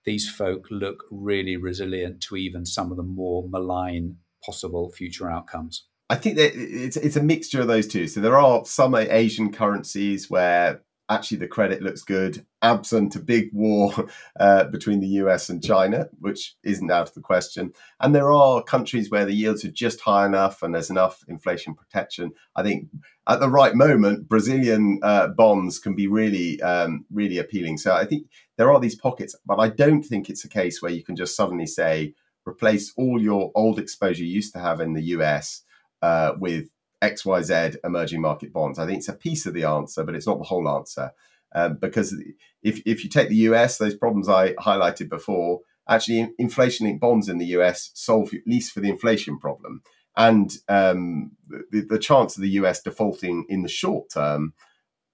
these 0.04 0.30
folk 0.30 0.66
look 0.70 1.04
really 1.10 1.56
resilient 1.56 2.20
to 2.22 2.36
even 2.36 2.64
some 2.64 2.90
of 2.90 2.96
the 2.96 3.02
more 3.02 3.46
malign 3.48 4.16
possible 4.44 4.90
future 4.90 5.30
outcomes? 5.30 5.84
I 6.08 6.14
think 6.14 6.36
that 6.36 6.52
it's 6.54 6.96
it's 6.96 7.16
a 7.16 7.22
mixture 7.22 7.60
of 7.60 7.66
those 7.66 7.88
two. 7.88 8.06
So 8.06 8.20
there 8.20 8.38
are 8.38 8.64
some 8.64 8.94
Asian 8.94 9.52
currencies 9.52 10.30
where 10.30 10.82
actually 11.08 11.38
the 11.38 11.48
credit 11.48 11.82
looks 11.82 12.02
good, 12.02 12.44
absent 12.62 13.14
a 13.16 13.20
big 13.20 13.50
war 13.52 13.92
uh, 14.40 14.64
between 14.64 15.00
the 15.00 15.08
US 15.22 15.48
and 15.48 15.62
China, 15.62 16.08
which 16.20 16.56
isn't 16.64 16.90
out 16.90 17.08
of 17.08 17.14
the 17.14 17.20
question. 17.20 17.72
And 18.00 18.14
there 18.14 18.32
are 18.32 18.62
countries 18.62 19.10
where 19.10 19.24
the 19.24 19.34
yields 19.34 19.64
are 19.64 19.70
just 19.70 20.00
high 20.00 20.26
enough 20.26 20.62
and 20.62 20.74
there's 20.74 20.90
enough 20.90 21.22
inflation 21.28 21.74
protection. 21.74 22.32
I 22.56 22.62
think 22.62 22.88
at 23.28 23.40
the 23.40 23.50
right 23.50 23.74
moment, 23.74 24.28
Brazilian 24.28 25.00
uh, 25.02 25.28
bonds 25.28 25.78
can 25.78 25.94
be 25.94 26.06
really, 26.06 26.60
um, 26.62 27.04
really 27.12 27.38
appealing. 27.38 27.78
So 27.78 27.94
I 27.94 28.04
think 28.04 28.26
there 28.56 28.72
are 28.72 28.80
these 28.80 28.96
pockets, 28.96 29.36
but 29.46 29.58
I 29.58 29.68
don't 29.68 30.02
think 30.02 30.28
it's 30.28 30.44
a 30.44 30.48
case 30.48 30.82
where 30.82 30.92
you 30.92 31.04
can 31.04 31.16
just 31.16 31.36
suddenly 31.36 31.66
say, 31.66 32.14
replace 32.46 32.92
all 32.96 33.20
your 33.20 33.50
old 33.54 33.78
exposure 33.78 34.22
you 34.22 34.32
used 34.32 34.52
to 34.52 34.60
have 34.60 34.80
in 34.80 34.92
the 34.92 35.02
US 35.02 35.62
uh, 36.02 36.32
with 36.38 36.68
XYZ 37.02 37.76
emerging 37.84 38.20
market 38.20 38.52
bonds. 38.52 38.78
I 38.78 38.86
think 38.86 38.98
it's 38.98 39.08
a 39.08 39.14
piece 39.14 39.46
of 39.46 39.54
the 39.54 39.64
answer, 39.64 40.04
but 40.04 40.14
it's 40.14 40.26
not 40.26 40.38
the 40.38 40.44
whole 40.44 40.68
answer. 40.68 41.12
Um, 41.54 41.78
because 41.80 42.14
if, 42.62 42.80
if 42.84 43.04
you 43.04 43.10
take 43.10 43.28
the 43.28 43.36
US, 43.36 43.78
those 43.78 43.94
problems 43.94 44.28
I 44.28 44.54
highlighted 44.54 45.08
before, 45.08 45.60
actually 45.88 46.32
inflation 46.38 46.86
linked 46.86 47.00
bonds 47.00 47.28
in 47.28 47.38
the 47.38 47.46
US 47.46 47.90
solve 47.94 48.32
at 48.34 48.46
least 48.46 48.72
for 48.72 48.80
the 48.80 48.90
inflation 48.90 49.38
problem. 49.38 49.82
And 50.16 50.50
um, 50.68 51.32
the, 51.48 51.82
the 51.88 51.98
chance 51.98 52.36
of 52.36 52.42
the 52.42 52.50
US 52.50 52.82
defaulting 52.82 53.46
in 53.48 53.62
the 53.62 53.68
short 53.68 54.10
term, 54.10 54.54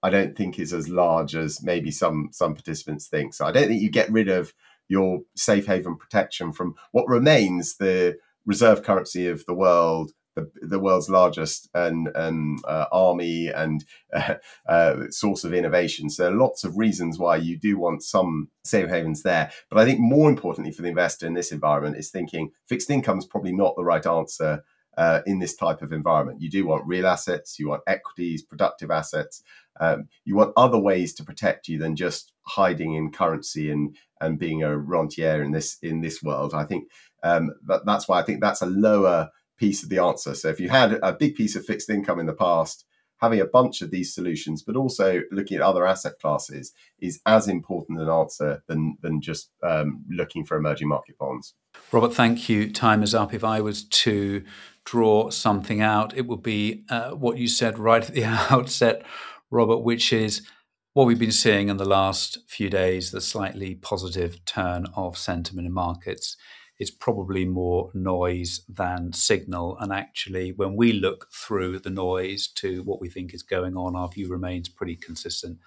I 0.01 0.09
don't 0.09 0.35
think 0.35 0.59
is 0.59 0.73
as 0.73 0.89
large 0.89 1.35
as 1.35 1.63
maybe 1.63 1.91
some 1.91 2.29
some 2.31 2.55
participants 2.55 3.07
think. 3.07 3.33
So 3.33 3.45
I 3.45 3.51
don't 3.51 3.67
think 3.67 3.81
you 3.81 3.89
get 3.89 4.11
rid 4.11 4.29
of 4.29 4.53
your 4.87 5.21
safe 5.35 5.65
haven 5.65 5.97
protection 5.97 6.51
from 6.51 6.75
what 6.91 7.07
remains 7.07 7.77
the 7.77 8.17
reserve 8.45 8.83
currency 8.83 9.27
of 9.27 9.45
the 9.45 9.53
world, 9.53 10.11
the, 10.35 10.49
the 10.61 10.79
world's 10.79 11.09
largest 11.09 11.69
and, 11.73 12.09
and 12.15 12.59
uh, 12.67 12.85
army 12.91 13.47
and 13.47 13.85
uh, 14.13 14.35
uh, 14.69 14.95
source 15.09 15.43
of 15.43 15.53
innovation. 15.53 16.09
So 16.09 16.29
lots 16.29 16.63
of 16.63 16.77
reasons 16.77 17.19
why 17.19 17.37
you 17.37 17.57
do 17.57 17.77
want 17.77 18.03
some 18.03 18.49
safe 18.63 18.89
havens 18.89 19.23
there. 19.23 19.51
But 19.69 19.79
I 19.79 19.85
think 19.85 19.99
more 19.99 20.29
importantly 20.29 20.71
for 20.71 20.81
the 20.81 20.89
investor 20.89 21.27
in 21.27 21.33
this 21.33 21.51
environment 21.51 21.97
is 21.97 22.09
thinking 22.09 22.51
fixed 22.67 22.89
income 22.89 23.19
is 23.19 23.25
probably 23.25 23.53
not 23.53 23.75
the 23.75 23.83
right 23.83 24.05
answer 24.05 24.63
uh, 24.97 25.21
in 25.25 25.39
this 25.39 25.55
type 25.55 25.81
of 25.81 25.91
environment. 25.91 26.41
You 26.41 26.49
do 26.49 26.65
want 26.65 26.85
real 26.85 27.07
assets, 27.07 27.57
you 27.59 27.69
want 27.69 27.81
equities, 27.87 28.43
productive 28.43 28.91
assets. 28.91 29.41
Um, 29.79 30.07
you 30.23 30.35
want 30.35 30.53
other 30.55 30.77
ways 30.77 31.13
to 31.15 31.23
protect 31.23 31.67
you 31.67 31.79
than 31.79 31.95
just 31.95 32.31
hiding 32.43 32.93
in 32.93 33.11
currency 33.11 33.71
and 33.71 33.95
and 34.21 34.39
being 34.39 34.63
a 34.63 34.77
rentier 34.77 35.41
in 35.41 35.51
this 35.51 35.77
in 35.81 36.01
this 36.01 36.21
world. 36.21 36.53
I 36.53 36.65
think 36.65 36.89
um, 37.23 37.51
that, 37.65 37.85
that's 37.85 38.07
why 38.07 38.19
I 38.19 38.23
think 38.23 38.41
that's 38.41 38.61
a 38.61 38.67
lower 38.67 39.29
piece 39.57 39.83
of 39.83 39.89
the 39.89 39.99
answer. 39.99 40.33
So 40.35 40.49
if 40.49 40.59
you 40.59 40.69
had 40.69 40.99
a 41.03 41.13
big 41.13 41.35
piece 41.35 41.55
of 41.55 41.65
fixed 41.65 41.89
income 41.89 42.19
in 42.19 42.25
the 42.25 42.33
past, 42.33 42.85
having 43.23 43.39
a 43.39 43.45
bunch 43.45 43.81
of 43.81 43.89
these 43.89 44.13
solutions, 44.13 44.61
but 44.63 44.75
also 44.75 45.21
looking 45.31 45.55
at 45.55 45.63
other 45.63 45.85
asset 45.87 46.13
classes 46.21 46.73
is 46.99 47.21
as 47.25 47.47
important 47.47 48.01
an 48.01 48.09
answer 48.09 48.61
than 48.67 48.97
than 49.01 49.21
just 49.21 49.51
um, 49.63 50.03
looking 50.09 50.45
for 50.45 50.57
emerging 50.57 50.89
market 50.89 51.17
bonds. 51.17 51.53
Robert, 51.91 52.13
thank 52.13 52.49
you. 52.49 52.71
Time 52.71 53.01
is 53.01 53.15
up. 53.15 53.33
If 53.33 53.43
I 53.43 53.61
was 53.61 53.85
to 53.85 54.43
draw 54.83 55.29
something 55.29 55.81
out, 55.81 56.15
it 56.17 56.27
would 56.27 56.43
be 56.43 56.83
uh, 56.89 57.11
what 57.11 57.37
you 57.37 57.47
said 57.47 57.79
right 57.79 58.03
at 58.03 58.13
the 58.13 58.25
outset, 58.51 59.03
Robert, 59.49 59.79
which 59.79 60.11
is 60.11 60.45
what 60.93 61.07
we've 61.07 61.17
been 61.17 61.31
seeing 61.31 61.69
in 61.69 61.77
the 61.77 61.85
last 61.85 62.37
few 62.47 62.69
days, 62.69 63.11
the 63.11 63.21
slightly 63.21 63.73
positive 63.73 64.43
turn 64.45 64.85
of 64.95 65.17
sentiment 65.17 65.65
in 65.65 65.73
markets 65.73 66.37
is 66.79 66.91
probably 66.91 67.45
more 67.45 67.91
noise 67.93 68.61
than 68.67 69.13
signal. 69.13 69.77
And 69.79 69.93
actually, 69.93 70.51
when 70.51 70.75
we 70.75 70.91
look 70.91 71.27
through 71.31 71.79
the 71.79 71.89
noise 71.89 72.47
to 72.55 72.81
what 72.83 72.99
we 72.99 73.09
think 73.09 73.33
is 73.33 73.43
going 73.43 73.77
on, 73.77 73.95
our 73.95 74.09
view 74.09 74.27
remains 74.27 74.69
pretty 74.69 74.95
consistent, 74.95 75.59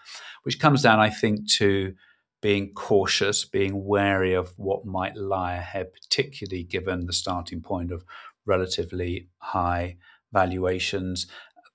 which 0.43 0.59
comes 0.59 0.83
down, 0.83 0.99
I 0.99 1.11
think, 1.11 1.49
to 1.53 1.95
being 2.43 2.73
cautious, 2.75 3.45
being 3.45 3.85
wary 3.85 4.35
of 4.35 4.53
what 4.57 4.85
might 4.85 5.17
lie 5.17 5.55
ahead, 5.55 5.93
particularly 5.93 6.65
given 6.65 7.07
the 7.07 7.13
starting 7.13 7.63
point 7.63 7.91
of 7.91 8.05
relatively 8.45 9.29
high 9.39 9.97
valuations. 10.33 11.27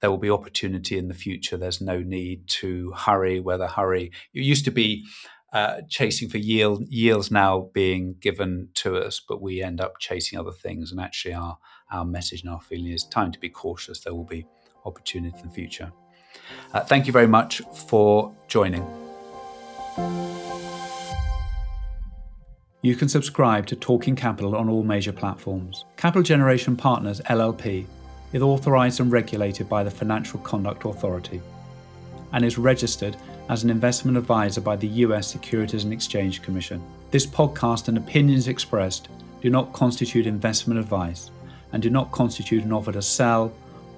There 0.02 0.10
will 0.10 0.17
be 0.17 0.30
opportunity 0.30 0.98
in 0.98 1.08
the 1.08 1.13
future. 1.13 1.58
There's 1.58 1.82
no 1.82 2.00
need 2.00 2.48
to 2.48 2.91
hurry. 2.91 3.39
Whether 3.39 3.67
hurry, 3.67 4.12
it 4.34 4.44
used 4.44 4.65
to 4.65 4.72
be 4.72 5.06
uh, 5.54 5.82
chasing 5.90 6.30
for 6.30 6.38
yield, 6.38 6.86
yields 6.88 7.30
now 7.30 7.70
being 7.74 8.16
given 8.20 8.70
to 8.76 8.96
us, 8.96 9.20
but 9.20 9.42
we 9.42 9.62
end 9.62 9.82
up 9.82 10.00
chasing 10.00 10.40
other 10.40 10.52
things. 10.52 10.92
And 10.92 11.00
actually, 11.00 11.34
our, 11.34 11.58
our 11.92 12.06
message 12.06 12.42
and 12.42 12.52
our 12.52 12.62
feeling 12.62 12.92
is 12.92 13.04
time 13.04 13.32
to 13.32 13.40
be 13.40 13.50
cautious. 13.50 14.00
There 14.00 14.14
will 14.14 14.24
be 14.24 14.46
opportunity 14.86 15.38
in 15.38 15.50
the 15.50 15.54
future. 15.54 15.92
Uh, 16.74 16.82
thank 16.82 17.06
you 17.06 17.14
very 17.14 17.28
much 17.28 17.62
for 17.88 18.34
joining. 18.48 18.86
You 22.84 22.96
can 22.96 23.10
subscribe 23.10 23.68
to 23.68 23.76
Talking 23.76 24.16
Capital 24.16 24.56
on 24.56 24.70
all 24.70 24.84
major 24.84 25.12
platforms. 25.12 25.86
Capital 25.98 26.24
Generation 26.24 26.76
Partners 26.76 27.22
LLP 27.22 27.86
is 28.34 28.42
authorised 28.42 29.02
and 29.02 29.12
regulated 29.12 29.68
by 29.68 29.84
the 29.84 29.92
Financial 29.92 30.40
Conduct 30.40 30.86
Authority 30.86 31.42
and 32.34 32.46
is 32.46 32.58
registered 32.58 33.15
as 33.50 33.63
an 33.63 33.70
investment 33.70 34.17
advisor 34.17 34.62
by 34.62 34.76
the 34.76 34.88
US 34.88 35.28
Securities 35.28 35.84
and 35.84 35.94
Exchange 35.94 36.41
Commission. 36.41 36.82
This 37.12 37.26
podcast 37.26 37.88
and 37.88 37.98
opinions 37.98 38.48
expressed 38.48 39.10
do 39.41 39.50
not 39.50 39.74
constitute 39.74 40.28
investment 40.28 40.80
advice 40.80 41.32
and 41.74 41.82
do 41.82 41.89
not 41.89 42.12
constitute 42.12 42.63
an 42.63 42.74
offer 42.74 42.91
to 42.91 43.02
sell 43.02 43.52